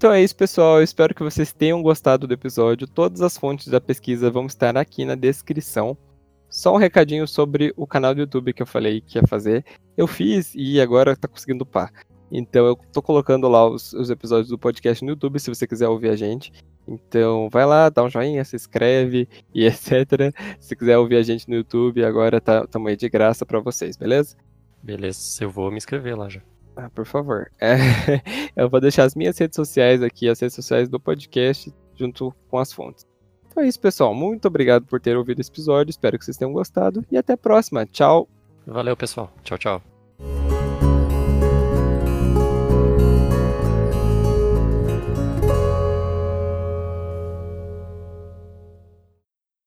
Então 0.00 0.12
é 0.12 0.22
isso, 0.22 0.34
pessoal. 0.34 0.78
Eu 0.78 0.82
espero 0.82 1.14
que 1.14 1.22
vocês 1.22 1.52
tenham 1.52 1.82
gostado 1.82 2.26
do 2.26 2.32
episódio. 2.32 2.88
Todas 2.88 3.20
as 3.20 3.36
fontes 3.36 3.68
da 3.68 3.80
pesquisa 3.80 4.30
vão 4.30 4.46
estar 4.46 4.74
aqui 4.78 5.04
na 5.04 5.14
descrição. 5.14 5.94
Só 6.48 6.74
um 6.74 6.78
recadinho 6.78 7.28
sobre 7.28 7.74
o 7.76 7.86
canal 7.86 8.14
do 8.14 8.22
YouTube 8.22 8.54
que 8.54 8.62
eu 8.62 8.66
falei 8.66 9.02
que 9.02 9.18
ia 9.18 9.26
fazer. 9.26 9.62
Eu 9.96 10.06
fiz 10.06 10.54
e 10.54 10.80
agora 10.80 11.14
tá 11.14 11.28
conseguindo 11.28 11.64
upar. 11.64 11.92
Então 12.32 12.64
eu 12.64 12.76
tô 12.92 13.02
colocando 13.02 13.46
lá 13.46 13.68
os, 13.68 13.92
os 13.92 14.08
episódios 14.08 14.48
do 14.48 14.58
podcast 14.58 15.04
no 15.04 15.10
YouTube, 15.10 15.38
se 15.38 15.50
você 15.54 15.66
quiser 15.66 15.88
ouvir 15.88 16.08
a 16.08 16.16
gente. 16.16 16.50
Então 16.90 17.48
vai 17.48 17.64
lá, 17.64 17.88
dá 17.88 18.02
um 18.02 18.10
joinha, 18.10 18.44
se 18.44 18.56
inscreve 18.56 19.28
e 19.54 19.64
etc. 19.66 20.34
Se 20.58 20.74
quiser 20.74 20.98
ouvir 20.98 21.16
a 21.16 21.22
gente 21.22 21.48
no 21.48 21.54
YouTube, 21.54 22.04
agora 22.04 22.40
tá 22.40 22.66
tamo 22.66 22.88
aí 22.88 22.96
de 22.96 23.08
graça 23.08 23.46
pra 23.46 23.60
vocês, 23.60 23.96
beleza? 23.96 24.36
Beleza, 24.82 25.44
eu 25.44 25.50
vou 25.50 25.70
me 25.70 25.76
inscrever 25.76 26.18
lá 26.18 26.28
já. 26.28 26.40
Ah, 26.76 26.90
por 26.90 27.06
favor. 27.06 27.50
É, 27.60 27.76
eu 28.56 28.68
vou 28.68 28.80
deixar 28.80 29.04
as 29.04 29.14
minhas 29.14 29.38
redes 29.38 29.56
sociais 29.56 30.02
aqui, 30.02 30.28
as 30.28 30.40
redes 30.40 30.54
sociais 30.54 30.88
do 30.88 30.98
podcast, 30.98 31.72
junto 31.94 32.34
com 32.48 32.58
as 32.58 32.72
fontes. 32.72 33.06
Então 33.46 33.62
é 33.62 33.68
isso, 33.68 33.80
pessoal. 33.80 34.14
Muito 34.14 34.46
obrigado 34.46 34.86
por 34.86 35.00
ter 35.00 35.16
ouvido 35.16 35.40
esse 35.40 35.50
episódio. 35.50 35.90
Espero 35.90 36.18
que 36.18 36.24
vocês 36.24 36.36
tenham 36.36 36.52
gostado. 36.52 37.04
E 37.10 37.16
até 37.16 37.34
a 37.34 37.36
próxima. 37.36 37.84
Tchau. 37.86 38.28
Valeu, 38.66 38.96
pessoal. 38.96 39.32
Tchau, 39.42 39.58
tchau. 39.58 39.89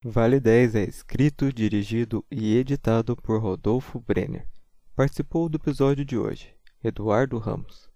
Vale 0.06 0.38
10 0.38 0.76
é 0.76 0.84
escrito, 0.84 1.54
dirigido 1.54 2.26
e 2.30 2.58
editado 2.58 3.16
por 3.16 3.42
Rodolfo 3.42 4.02
Brenner. 4.02 4.46
Participou 4.94 5.48
do 5.48 5.56
episódio 5.56 6.04
de 6.04 6.18
hoje 6.18 6.54
Eduardo 6.84 7.38
Ramos. 7.38 7.93